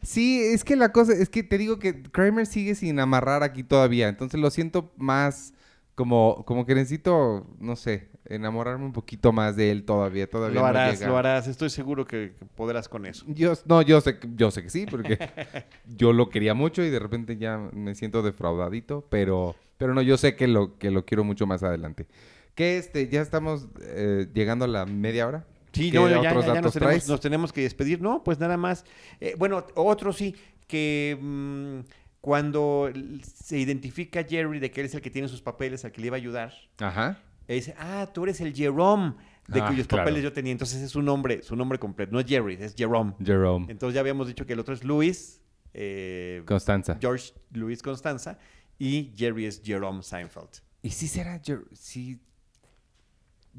Sí, 0.03 0.41
es 0.43 0.63
que 0.63 0.75
la 0.75 0.91
cosa, 0.91 1.13
es 1.13 1.29
que 1.29 1.43
te 1.43 1.57
digo 1.57 1.79
que 1.79 2.03
Kramer 2.03 2.45
sigue 2.45 2.75
sin 2.75 2.99
amarrar 2.99 3.41
aquí 3.43 3.63
todavía, 3.63 4.09
entonces 4.09 4.39
lo 4.39 4.49
siento 4.51 4.91
más 4.97 5.53
como, 5.95 6.43
como 6.45 6.65
que 6.65 6.75
necesito, 6.75 7.47
no 7.59 7.75
sé, 7.75 8.09
enamorarme 8.25 8.85
un 8.85 8.93
poquito 8.93 9.31
más 9.31 9.55
de 9.55 9.71
él 9.71 9.85
todavía, 9.85 10.29
todavía 10.29 10.55
lo 10.55 10.61
no 10.61 10.67
harás, 10.67 10.99
llega. 10.99 11.07
lo 11.09 11.17
harás. 11.17 11.47
Estoy 11.47 11.69
seguro 11.69 12.05
que, 12.05 12.33
que 12.37 12.45
podrás 12.45 12.89
con 12.89 13.05
eso. 13.05 13.25
Yo, 13.27 13.53
no, 13.65 13.81
yo 13.81 14.01
sé, 14.01 14.19
que- 14.19 14.29
yo 14.35 14.51
sé 14.51 14.63
que 14.63 14.69
sí, 14.69 14.85
porque 14.89 15.17
yo 15.97 16.11
lo 16.13 16.29
quería 16.29 16.53
mucho 16.53 16.83
y 16.83 16.89
de 16.89 16.99
repente 16.99 17.37
ya 17.37 17.57
me 17.57 17.95
siento 17.95 18.21
defraudadito, 18.21 19.05
pero, 19.09 19.55
pero 19.77 19.93
no, 19.93 20.01
yo 20.01 20.17
sé 20.17 20.35
que 20.35 20.47
lo, 20.47 20.77
que 20.79 20.91
lo 20.91 21.05
quiero 21.05 21.23
mucho 21.23 21.45
más 21.47 21.63
adelante. 21.63 22.07
Que 22.55 22.77
este, 22.77 23.07
ya 23.09 23.21
estamos 23.21 23.67
eh, 23.81 24.27
llegando 24.33 24.65
a 24.65 24.67
la 24.67 24.85
media 24.85 25.27
hora. 25.27 25.45
Sí, 25.73 25.89
¿Qué 25.91 25.97
no, 25.97 26.07
ya, 26.07 26.21
ya, 26.21 26.29
otros 26.29 26.45
ya 26.45 26.53
nos, 26.61 26.71
tenemos, 26.71 26.73
traes? 26.73 27.07
nos 27.09 27.19
tenemos 27.19 27.51
que 27.51 27.61
despedir. 27.61 28.01
No, 28.01 28.23
pues 28.23 28.39
nada 28.39 28.57
más. 28.57 28.85
Eh, 29.19 29.35
bueno, 29.37 29.65
otro 29.75 30.13
sí, 30.13 30.35
que 30.67 31.17
mm, 31.19 31.79
cuando 32.21 32.91
se 33.35 33.57
identifica 33.57 34.23
Jerry 34.23 34.59
de 34.59 34.71
que 34.71 34.81
él 34.81 34.85
es 34.85 34.93
el 34.95 35.01
que 35.01 35.09
tiene 35.09 35.27
sus 35.27 35.41
papeles, 35.41 35.83
al 35.83 35.91
que 35.91 35.99
le 36.01 36.07
iba 36.07 36.15
a 36.15 36.19
ayudar, 36.19 36.53
Ajá. 36.77 37.19
y 37.47 37.53
dice, 37.55 37.75
ah, 37.77 38.09
tú 38.13 38.23
eres 38.23 38.39
el 38.41 38.53
Jerome, 38.55 39.15
de 39.47 39.59
Ah, 39.61 39.67
cuyos 39.67 39.87
claro. 39.87 40.03
papeles 40.05 40.23
yo 40.23 40.31
tenía. 40.31 40.51
Entonces 40.51 40.81
es 40.81 40.91
su 40.91 41.01
nombre, 41.01 41.41
su 41.41 41.55
nombre 41.55 41.79
completo. 41.79 42.11
No 42.13 42.19
es 42.19 42.25
Jerry, 42.27 42.57
es 42.61 42.75
Jerome. 42.75 43.13
Jerome. 43.23 43.65
Entonces 43.69 43.95
ya 43.95 43.99
habíamos 44.01 44.27
dicho 44.27 44.45
que 44.45 44.53
el 44.53 44.59
otro 44.59 44.73
es 44.73 44.83
Luis, 44.83 45.41
eh, 45.73 46.43
Constanza. 46.45 46.97
George 47.01 47.33
Luis 47.51 47.81
Constanza, 47.81 48.37
y 48.79 49.11
Jerry 49.17 49.45
es 49.47 49.61
Jerome 49.65 50.01
Seinfeld. 50.03 50.49
¿Y 50.81 50.91
si 50.91 51.07
será 51.07 51.41
Jer- 51.41 51.65
si 51.73 52.19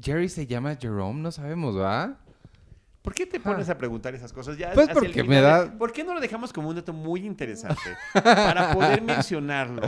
Jerry 0.01 0.29
se 0.29 0.45
llama 0.47 0.75
Jerome? 0.75 1.21
No 1.21 1.31
sabemos, 1.31 1.77
¿va? 1.77 2.17
¿Por 3.01 3.13
qué 3.13 3.25
te 3.27 3.39
pones 3.39 3.69
a 3.69 3.77
preguntar 3.77 4.15
esas 4.15 4.33
cosas? 4.33 4.57
Ya 4.57 4.71
Pues 4.73 4.89
porque 4.89 5.23
me 5.23 5.39
da- 5.39 5.77
¿Por 5.77 5.91
qué 5.93 6.03
no 6.03 6.13
lo 6.15 6.19
dejamos 6.19 6.51
como 6.51 6.69
un 6.69 6.75
dato 6.75 6.91
muy 6.91 7.23
interesante 7.25 7.79
para 8.13 8.73
poder 8.73 9.01
mencionarlo 9.03 9.83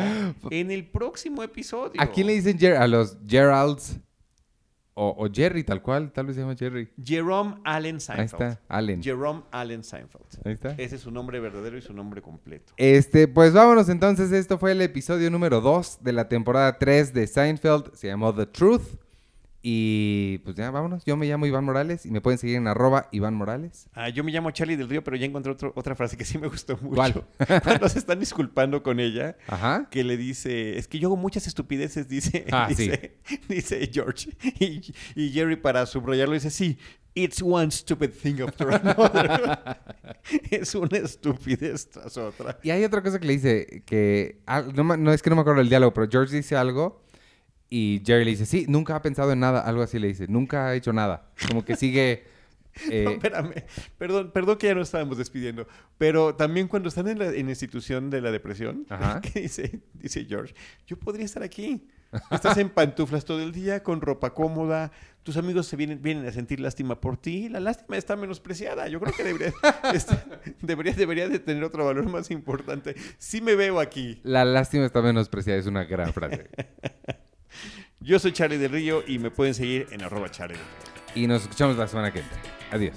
en 0.52 0.70
el 0.72 0.86
próximo 0.88 1.42
episodio? 1.42 2.00
¿A 2.00 2.06
quién 2.12 2.28
le 2.28 2.34
dicen 2.34 2.58
Jer- 2.60 2.78
A 2.78 2.88
los 2.88 3.18
Geralds. 3.28 3.98
O, 5.00 5.16
o 5.26 5.30
Jerry, 5.32 5.64
tal 5.64 5.82
cual. 5.84 6.12
Tal 6.12 6.26
vez 6.26 6.36
se 6.36 6.42
llama 6.42 6.56
Jerry. 6.56 6.90
Jerome 7.04 7.56
Allen 7.64 7.96
Ahí 7.96 8.02
Seinfeld. 8.02 8.42
está. 8.42 8.62
Allen. 8.68 9.04
Jerome 9.04 9.44
Allen 9.52 9.84
Seinfeld. 9.84 10.26
Ahí 10.44 10.54
está. 10.54 10.72
Ese 10.72 10.96
es 10.96 11.02
su 11.02 11.12
nombre 11.12 11.40
verdadero 11.40 11.78
y 11.78 11.82
su 11.84 11.94
nombre 11.94 12.20
completo. 12.22 12.74
Este, 12.78 13.28
pues 13.28 13.54
vámonos 13.54 13.90
entonces. 13.90 14.32
Esto 14.32 14.58
fue 14.58 14.72
el 14.72 14.82
episodio 14.82 15.30
número 15.30 15.62
2 15.62 16.00
de 16.02 16.14
la 16.14 16.28
temporada 16.28 16.80
3 16.80 17.14
de 17.14 17.28
Seinfeld. 17.28 17.94
Se 17.94 18.08
llamó 18.08 18.34
The 18.34 18.48
Truth. 18.48 18.96
Y 19.70 20.38
pues 20.46 20.56
ya, 20.56 20.72
vámonos. 20.72 21.04
Yo 21.04 21.18
me 21.18 21.26
llamo 21.26 21.46
Iván 21.46 21.66
Morales 21.66 22.06
y 22.06 22.12
me 22.12 22.22
pueden 22.22 22.38
seguir 22.38 22.56
en 22.56 22.68
arroba 22.68 23.10
Iván 23.12 23.34
Morales. 23.34 23.90
Ah, 23.94 24.08
yo 24.08 24.24
me 24.24 24.32
llamo 24.32 24.50
Charlie 24.52 24.78
del 24.78 24.88
Río, 24.88 25.04
pero 25.04 25.18
ya 25.18 25.26
encontré 25.26 25.52
otro- 25.52 25.74
otra 25.76 25.94
frase 25.94 26.16
que 26.16 26.24
sí 26.24 26.38
me 26.38 26.48
gustó 26.48 26.78
mucho. 26.78 26.96
¿Cuál? 26.96 27.26
Cuando 27.64 27.90
se 27.90 28.00
están 28.00 28.18
disculpando 28.22 28.82
con 28.82 29.02
ella, 29.02 29.36
Ajá. 29.46 29.90
que 29.92 30.06
le 30.06 30.16
dice, 30.16 30.78
es 30.78 30.88
que 30.88 31.00
yo 31.00 31.10
hago 31.10 31.18
muchas 31.18 31.48
estupideces, 31.48 32.08
dice, 32.18 32.46
Ah, 32.50 32.68
dice, 32.70 33.18
dice 33.50 33.90
George. 33.94 34.30
Y, 34.60 34.82
y 35.16 35.32
Jerry 35.32 35.58
para 35.58 35.86
subrayarlo 35.86 36.34
dice, 36.36 36.50
sí, 36.50 36.78
it's 37.14 37.42
one 37.42 37.70
stupid 37.70 38.12
thing 38.12 38.42
after 38.42 38.70
another. 38.74 39.60
es 40.50 40.74
una 40.76 40.98
estupidez 40.98 41.90
tras 41.90 42.16
otra. 42.16 42.58
Y 42.64 42.70
hay 42.70 42.86
otra 42.86 43.04
cosa 43.04 43.20
que 43.20 43.28
le 43.28 43.34
dice 43.34 43.84
que... 43.86 44.40
no, 44.76 44.96
no 44.96 45.12
es 45.12 45.22
que 45.22 45.30
no 45.30 45.36
me 45.36 45.42
acuerdo 45.42 45.60
del 45.60 45.68
diálogo, 45.70 45.94
pero 45.94 46.08
George 46.10 46.34
dice 46.38 46.56
algo 46.56 47.06
y 47.70 48.02
Jerry 48.06 48.26
le 48.26 48.32
dice, 48.32 48.46
sí, 48.46 48.66
nunca 48.68 48.96
ha 48.96 49.02
pensado 49.02 49.32
en 49.32 49.40
nada. 49.40 49.62
Algo 49.62 49.82
así 49.82 50.00
le 50.00 50.08
dice, 50.08 50.28
nunca 50.28 50.68
ha 50.68 50.76
hecho 50.76 50.94
nada. 50.94 51.30
Como 51.48 51.66
que 51.66 51.76
sigue... 51.76 52.26
eh, 52.92 53.04
No, 53.06 53.12
espérame, 53.12 53.64
perdón, 53.98 54.32
perdón 54.32 54.58
que 54.58 54.68
ya 54.68 54.76
nos 54.76 54.88
estábamos 54.88 55.18
despidiendo, 55.18 55.68
pero 55.98 56.36
también 56.36 56.68
cuando 56.68 56.90
están 56.90 57.08
en 57.08 57.20
la, 57.20 57.28
en 57.28 57.46
la 57.46 57.52
institución 57.52 58.10
de 58.10 58.22
la 58.22 58.32
depresión, 58.32 58.86
que 59.34 59.42
dice, 59.42 59.82
dice 59.94 60.26
George, 60.26 60.54
yo 60.86 60.98
podría 60.98 61.26
estar 61.26 61.44
aquí. 61.44 61.88
Estás 62.32 62.58
en 62.58 62.70
pantuflas 62.70 63.26
todo 63.26 63.42
el 63.42 63.52
día, 63.52 63.84
con 63.84 64.00
ropa 64.00 64.34
cómoda, 64.34 64.92
tus 65.24 65.36
amigos 65.36 65.68
se 65.68 65.76
vienen, 65.76 66.02
vienen 66.02 66.26
a 66.26 66.32
sentir 66.32 66.62
lástima 66.62 67.02
por 67.02 67.18
ti, 67.18 67.50
la 67.50 67.60
lástima 67.60 67.98
está 67.98 68.16
menospreciada. 68.16 68.88
Yo 68.88 69.02
creo 69.02 69.14
que 69.14 69.26
debería, 69.26 69.54
este, 69.94 70.16
debería, 70.62 70.94
debería 70.94 71.28
de 71.28 71.40
tener 71.40 71.66
otro 71.66 71.84
valor 71.84 72.08
más 72.10 72.32
importante. 72.32 72.96
Sí 73.18 73.42
me 73.42 73.56
veo 73.56 73.82
aquí. 73.82 74.22
la 74.24 74.46
lástima 74.46 74.86
está 74.86 75.02
menospreciada, 75.02 75.60
es 75.60 75.66
una 75.66 75.84
gran 75.84 76.14
frase. 76.14 76.50
Yo 78.00 78.20
soy 78.20 78.32
Charlie 78.32 78.58
del 78.58 78.72
Río 78.72 79.04
y 79.06 79.18
me 79.18 79.32
pueden 79.32 79.54
seguir 79.54 79.88
en 79.92 80.04
arroba 80.04 80.30
Charlie 80.30 80.56
del 80.56 81.24
Y 81.24 81.28
nos 81.28 81.42
escuchamos 81.42 81.78
la 81.78 81.88
semana 81.88 82.12
que 82.12 82.20
entra. 82.20 82.38
Adiós. 82.72 82.96